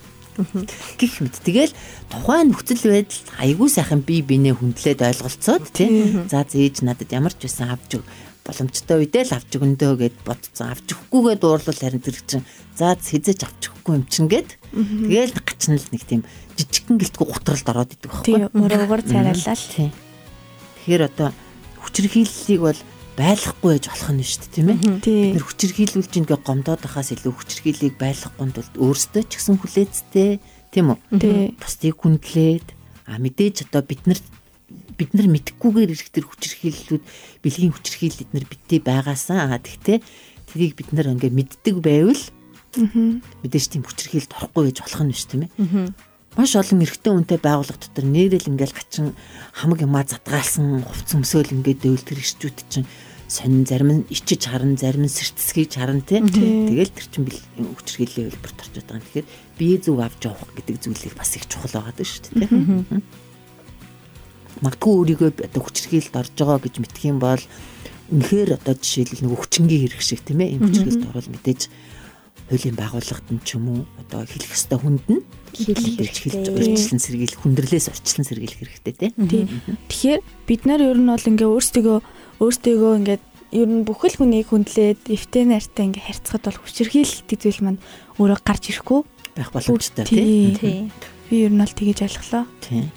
гих 0.97 1.21
мэд. 1.21 1.37
Тэгэл 1.45 1.73
тухайн 2.09 2.53
нөхцөл 2.53 2.89
байдал 2.89 3.21
айгүй 3.37 3.69
сайхан 3.69 4.01
би 4.01 4.25
бинээ 4.25 4.57
хүндлээд 4.57 5.05
ойлголцоод 5.05 5.69
тий. 5.77 6.09
За 6.33 6.41
зээж 6.49 6.81
надад 6.89 7.13
ямар 7.13 7.37
ч 7.37 7.45
байсан 7.45 7.69
авч 7.69 8.01
өг 8.01 8.05
боломжтой 8.43 9.03
үедээ 9.03 9.25
л 9.31 9.37
авч 9.39 9.51
өгөндөө 9.57 9.93
гэд 10.03 10.17
бодцсон. 10.27 10.75
Авч 10.75 10.93
өгөхгүйгээ 10.93 11.37
дуурлал 11.39 11.79
харин 11.79 12.03
тэр 12.03 12.19
чинь 12.27 12.47
за 12.75 12.99
хизээч 12.99 13.41
авч 13.47 13.63
өгөхгүй 13.71 13.95
юм 13.97 14.05
чин 14.11 14.27
гэд. 14.27 14.51
Тэгэл 14.75 15.39
гачна 15.39 15.79
л 15.79 15.89
нэг 15.95 16.03
тийм 16.05 16.23
жижигхэн 16.59 16.99
гэлтгүй 16.99 17.27
гутралд 17.27 17.67
ороод 17.71 17.95
идэг 17.95 18.11
байхгүй. 18.11 18.35
Тий. 18.35 18.51
Өрөөгөр 18.51 19.03
царайлаа 19.07 19.57
л. 19.57 19.67
Тэгэхээр 20.83 21.03
одоо 21.07 21.29
хүчирхийллийг 21.87 22.61
бол 22.67 22.81
байлахгүй 23.15 23.71
байж 23.79 23.85
болох 23.89 24.11
нь 24.11 24.27
шүү 24.27 24.41
дээ 24.43 24.55
тийм 24.55 24.69
ээ. 24.73 24.81
Тэр 25.37 25.45
хүчирхийлүүлж 25.47 26.13
ингээ 26.19 26.41
гомдоод 26.43 26.83
байхаас 26.83 27.15
илүү 27.15 27.33
хүчирхийлийг 27.37 27.95
байлгахгүй 28.01 28.47
тулд 28.51 28.75
өөрсдөө 28.81 29.23
ч 29.29 29.33
гэсэн 29.39 29.57
хүлээцтэй 29.61 30.31
тийм 30.75 30.97
үү? 30.97 31.55
Бусдыг 31.61 31.95
хүндлээд 32.01 32.83
А 33.07 33.19
мэдээж 33.19 33.69
одоо 33.69 33.83
бид 33.83 34.07
нар 34.07 34.19
бид 34.99 35.11
нар 35.17 35.29
мэдхгүйгээр 35.33 35.93
ирэх 35.93 36.11
тэр 36.13 36.27
хүчирхийллүүд 36.29 37.05
бэлгийн 37.43 37.73
хүчирхийлэл 37.73 38.25
эднэр 38.29 38.47
бидтэй 38.47 38.81
байгаасаа 38.85 39.53
аа 39.53 39.59
тэгтээ 39.59 39.99
тэрийг 40.53 40.73
бид 40.77 40.91
нар 40.93 41.13
ингээ 41.13 41.33
мэддэг 41.33 41.77
байвал 41.81 42.23
мэдээж 43.45 43.67
тийм 43.69 43.85
хүчирхийлэлд 43.85 44.33
орохгүй 44.33 44.73
гэж 44.73 44.77
болох 44.81 45.03
нь 45.05 45.13
биш 45.13 45.25
тийм 45.29 45.43
ээ. 45.45 45.53
Маш 46.33 46.57
олон 46.57 46.81
эрэгтэй 46.81 47.13
үнтэй 47.13 47.37
байгууллага 47.37 47.77
дотор 47.77 48.07
нэрэл 48.09 48.49
ингээл 48.49 48.73
гачин 48.73 49.13
хамаг 49.53 49.85
юмаа 49.85 50.09
задгаалсан 50.09 50.81
хувц 50.81 51.13
өмсөөл 51.13 51.53
ингээд 51.53 51.85
дэвлтэр 51.85 52.17
ирчүүд 52.17 52.59
чинь 52.73 52.89
сонин 53.29 53.69
зарим 53.69 53.91
нь 54.01 54.09
ичиж 54.09 54.49
харан 54.49 54.81
зарим 54.81 55.05
нь 55.05 55.13
сэртсгийж 55.13 55.77
харан 55.77 56.01
тий. 56.01 56.25
Тэгэл 56.25 56.93
тэр 56.97 57.07
чин 57.13 57.29
хүчирхийллийн 57.29 58.33
хэлбэрт 58.33 58.61
орж 58.65 58.73
байгаа 58.81 58.97
юм. 58.97 59.05
Тэгэхээр 59.05 59.27
бие 59.61 59.77
зүг 59.77 59.99
авч 60.01 60.21
явах 60.25 60.53
гэдэг 60.57 60.77
зүйлийг 60.81 61.15
бас 61.21 61.37
их 61.37 61.45
чухал 61.49 61.77
байгаа 61.77 61.93
даа 61.97 62.09
шүү 62.09 62.25
дээ. 62.41 62.49
Магадгүй 64.63 64.93
өөрийгөө 64.95 65.31
одоо 65.43 65.61
хүчирхийлэлд 65.63 66.17
орж 66.17 66.33
байгаа 66.39 66.59
гэж 66.63 66.75
мэдэх 66.79 67.03
юм 67.11 67.19
бол 67.19 67.43
үнэхээр 68.13 68.51
одоо 68.57 68.75
жишээлбэл 68.79 69.25
нөгөө 69.27 69.39
хүчингийн 69.43 69.83
хэрэг 69.91 70.03
шиг 70.03 70.23
тийм 70.23 70.41
ээ. 70.41 70.55
Ийм 70.55 70.63
хүчирхийлэлд 70.71 71.09
орвол 71.11 71.31
мэдээж 71.35 71.61
хуулийн 72.53 72.77
байгууллагад 72.77 73.29
нь 73.33 73.43
ч 73.43 73.57
юм 73.57 73.65
уу 73.73 73.81
одоо 73.97 74.29
хэлэх 74.29 74.53
ёстой 74.53 74.79
хүнд 74.79 75.05
нь 75.09 75.23
хэлж 75.57 76.17
хэлж 76.21 76.47
урьдчилан 76.53 77.01
сэргийл 77.01 77.41
хүндрэлээс 77.41 77.89
урьдчилан 77.89 78.27
сэргийлэх 78.29 78.61
хэрэгтэй 78.61 78.95
тийм. 79.17 79.49
Тэгэхээр 79.89 80.21
бид 80.45 80.63
нар 80.69 80.81
ер 80.85 80.99
нь 81.01 81.09
бол 81.09 81.29
ингээ 81.33 81.49
өөрсдөө 81.49 81.97
өөртөө 82.45 82.91
ингээд 83.01 83.25
ер 83.57 83.69
нь 83.73 83.85
бүхэл 83.89 84.17
хүнийг 84.21 84.53
хүндлээд 84.53 85.01
эвтэй 85.09 85.45
нартай 85.49 85.85
ингээ 85.89 86.05
харьцахад 86.09 86.45
бол 86.45 86.61
хүчирхийлэлт 86.61 87.31
зүйл 87.41 87.61
маань 87.65 87.81
өөрөө 88.21 88.39
гарч 88.45 88.65
ирэхгүй 88.69 89.01
байх 89.37 89.51
боломжтой 89.53 90.05
тийм. 90.05 90.93
Би 91.33 91.37
ер 91.49 91.53
нь 91.53 91.61
бол 91.61 91.73
тэгэж 91.73 91.99
ойлголоо. 92.05 92.45
Тийм. 92.61 92.93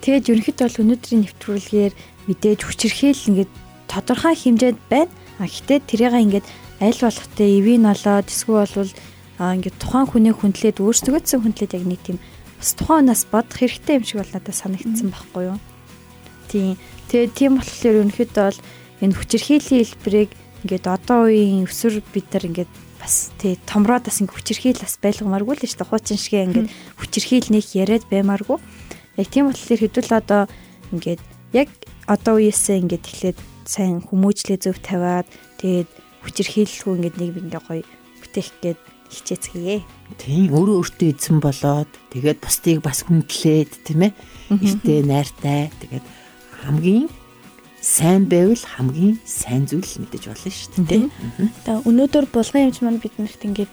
Тэгээд 0.00 0.28
ерөнхийдөө 0.30 0.66
бол 0.66 0.82
өнөөдрийн 0.84 1.20
нэвтрүүлгээр 1.24 1.94
мэдээж 2.26 2.60
хүчирхийлэл 2.64 3.28
ингээд 3.30 3.52
тодорхой 3.86 4.34
хэмжээнд 4.34 4.80
байна. 4.90 5.12
А 5.38 5.46
гэтээ 5.46 5.78
тэрийг 5.84 6.14
ингээд 6.16 6.46
аль 6.80 7.00
болох 7.00 7.26
тэ 7.36 7.44
эвийн 7.60 7.84
олоод 7.86 8.26
эсвэл 8.28 8.68
бол 8.68 8.92
ингээд 9.40 9.76
тухайн 9.80 10.06
хүнийг 10.08 10.36
хүндлээд 10.40 10.80
өөрсдөө 10.80 11.20
ч 11.24 11.36
хүндлээд 11.36 11.76
яг 11.76 11.84
нэг 11.84 12.00
тийм 12.04 12.18
бас 12.56 12.72
тухайн 12.72 13.06
нас 13.08 13.22
бодох 13.28 13.60
хэрэгтэй 13.60 14.00
юм 14.00 14.04
шиг 14.04 14.18
бол 14.20 14.32
надад 14.32 14.56
санагдсан 14.56 15.08
байхгүй 15.12 15.44
юу. 15.52 15.58
Тийм. 16.48 16.76
Тэгээд 17.12 17.32
тийм 17.36 17.52
болохоор 17.60 18.00
ерөнхийдөө 18.00 18.44
бол 18.48 18.60
энэ 19.04 19.16
хүчирхийллийн 19.16 19.84
хэлбэрийг 19.84 20.30
ингээд 20.64 20.86
одоо 20.88 21.28
үеийн 21.28 21.68
өсвөр 21.68 22.00
бид 22.10 22.26
нар 22.32 22.44
ингээд 22.48 22.72
бас 22.96 23.30
тий 23.36 23.60
томроод 23.68 24.08
бас 24.08 24.18
ингээд 24.24 24.36
хүчирхийл 24.36 24.80
бас 24.80 24.96
байлгамааргүй 24.98 25.54
л 25.54 25.62
шүү 25.68 25.78
дээ. 25.84 25.90
Хуучин 25.92 26.18
шигээ 26.18 26.46
ингээд 26.48 26.68
хүчирхийлнийх 26.96 27.68
яриад 27.76 28.04
баймааргүй. 28.08 28.58
Яг 29.16 29.28
тийм 29.32 29.48
болохоор 29.48 29.80
хэдүүл 29.80 30.12
одоо 30.12 30.42
ингээд 30.92 31.22
яг 31.52 31.68
одоо 32.06 32.38
үеэсээ 32.38 32.80
ингээд 32.84 33.04
эхлээд 33.08 33.38
сайн 33.66 34.04
хүмүүжлээ 34.04 34.58
зөв 34.62 34.76
тавиад 34.84 35.26
тэгээд 35.58 35.88
хүчирхийлэлгүй 36.22 36.92
ингээд 36.96 37.16
нэг 37.16 37.32
ингээ 37.40 37.62
гоё 37.66 37.84
бүтээх 38.22 38.50
гээд 38.62 38.80
хичээцгээе. 39.10 39.78
Тийм 40.18 40.50
өөрөө 40.50 40.76
өөртөө 40.82 41.08
эзэн 41.14 41.38
болоод 41.38 41.90
тэгээд 42.10 42.38
бусдыг 42.42 42.78
бас 42.82 43.06
хүндлээд 43.06 43.72
тийм 43.86 44.10
ээ. 44.10 44.12
Эртээ 44.50 45.00
найртай 45.06 45.70
тэгээд 45.82 46.06
хамгийн 46.62 47.06
сайн 47.82 48.26
байвал 48.26 48.58
хамгийн 48.58 49.18
сайн 49.22 49.66
зүйл 49.70 49.86
мэдэж 50.02 50.22
болно 50.26 50.50
шүү 50.50 50.84
дээ. 50.90 51.06
Тэгээ 51.62 51.86
өнөөдөр 51.86 52.26
булган 52.34 52.66
юмч 52.66 52.82
маань 52.82 52.98
биднэрт 52.98 53.42
ингээд 53.46 53.72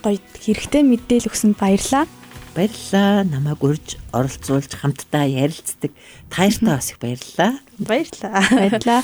гоё 0.00 0.18
хэрэгтэй 0.40 0.82
мэдээлэл 0.88 1.28
өгсөнд 1.28 1.56
баярлаа. 1.60 2.08
Баярлалаа. 2.54 3.24
Намайг 3.24 3.64
урьж 3.64 3.96
оролцуулж 4.12 4.72
хамтдаа 4.76 5.24
ярилцдаг 5.24 5.92
таяртаа 6.28 6.76
бас 6.76 6.92
их 6.92 6.98
баярлалаа. 7.00 7.52
Баярлалаа. 7.78 8.44
Баярлалаа. 8.52 9.02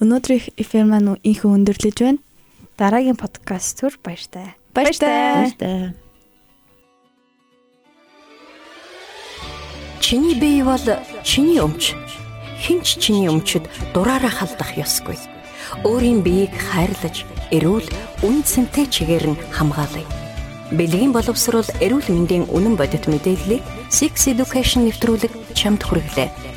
Өнөөдрийн 0.00 0.56
эфир 0.56 0.84
маань 0.88 1.20
инхэн 1.20 1.60
өндөрлөж 1.60 1.98
байна. 2.00 2.24
Дараагийн 2.80 3.20
подкаст 3.20 3.84
төр 3.84 4.00
баяртай. 4.00 4.56
Баяртай. 4.72 5.52
Баяртай. 5.60 5.92
Чиний 10.00 10.34
бие 10.40 10.64
бол 10.64 10.80
чиний 11.22 11.60
өмч. 11.60 11.92
Хинч 12.64 12.96
чиний 12.96 13.28
өмчөд 13.28 13.68
дураараа 13.92 14.32
халдах 14.32 14.72
ёсгүй. 14.80 15.20
Өөрийн 15.84 16.24
биеийг 16.24 16.56
хайрлаж, 16.56 17.28
эрүүл, 17.52 17.86
үн 18.24 18.42
цэнтэй 18.42 18.88
чигээр 18.88 19.36
нь 19.36 19.40
хамгаалъя. 19.52 20.19
Бэлгийн 20.70 21.10
боловсрол 21.10 21.66
эрүүл 21.82 22.08
мэндийн 22.14 22.44
үнэн 22.46 22.78
бодит 22.78 23.10
мэдээллийг 23.10 23.62
Six 23.90 24.30
Education 24.30 24.86
нэвтрүүлэг 24.86 25.32
чамд 25.58 25.82
хүргэлээ. 25.82 26.49